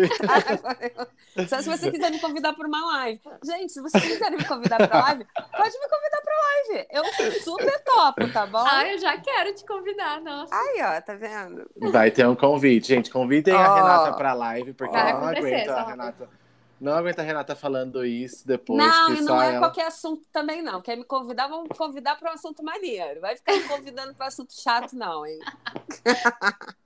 [1.48, 3.20] Só se você quiser me convidar para uma live.
[3.42, 6.86] Gente, se vocês quiserem me convidar para live, pode me convidar para live.
[6.90, 7.04] Eu
[7.40, 8.64] super topo, tá bom?
[8.66, 10.54] Ah, eu já quero te convidar, nossa.
[10.54, 11.70] Aí, ó, tá vendo?
[11.90, 13.10] Vai ter um convite, gente.
[13.10, 13.74] Convidem a Ó.
[13.76, 16.28] Renata pra live, porque Vai eu não acontecer, aguento a Renata.
[16.80, 18.78] Não aguento a Renata falando isso depois.
[18.82, 19.58] não, e não é ela...
[19.58, 20.80] qualquer assunto também, não.
[20.80, 23.20] Quer me convidar, vamos me convidar para um assunto maneiro.
[23.20, 25.38] Vai ficar me convidando para assunto chato, não, hein?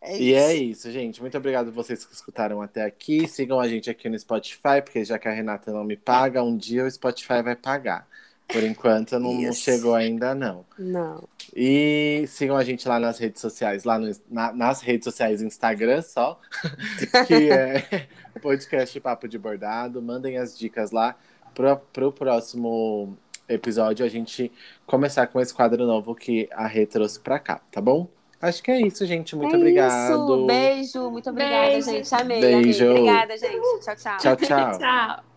[0.00, 1.20] É E é isso, gente.
[1.20, 3.28] Muito obrigado a vocês que escutaram até aqui.
[3.28, 6.56] Sigam a gente aqui no Spotify, porque já que a Renata não me paga, um
[6.56, 8.06] dia o Spotify vai pagar.
[8.48, 10.64] Por enquanto, não, não chegou ainda, não.
[10.76, 11.26] Não.
[11.54, 16.02] E sigam a gente lá nas redes sociais, lá no- na- nas redes sociais Instagram
[16.02, 16.38] só,
[17.26, 18.08] que é
[18.40, 20.00] podcast Papo de Bordado.
[20.02, 21.16] Mandem as dicas lá
[21.54, 23.16] pro, pro próximo
[23.48, 24.50] episódio a gente
[24.86, 28.08] começar com esse quadro novo que a Rê trouxe pra cá, tá bom?
[28.40, 29.36] Acho que é isso, gente.
[29.36, 30.12] Muito é obrigado.
[30.12, 30.46] Isso.
[30.46, 31.10] Beijo.
[31.10, 31.90] Muito obrigada, Beijo.
[31.90, 32.14] gente.
[32.14, 32.84] Amei, Beijo.
[32.84, 32.98] amei.
[32.98, 33.80] Obrigada, gente.
[33.84, 34.16] Tchau, tchau.
[34.18, 34.78] Tchau, tchau.
[34.78, 35.31] Tchau.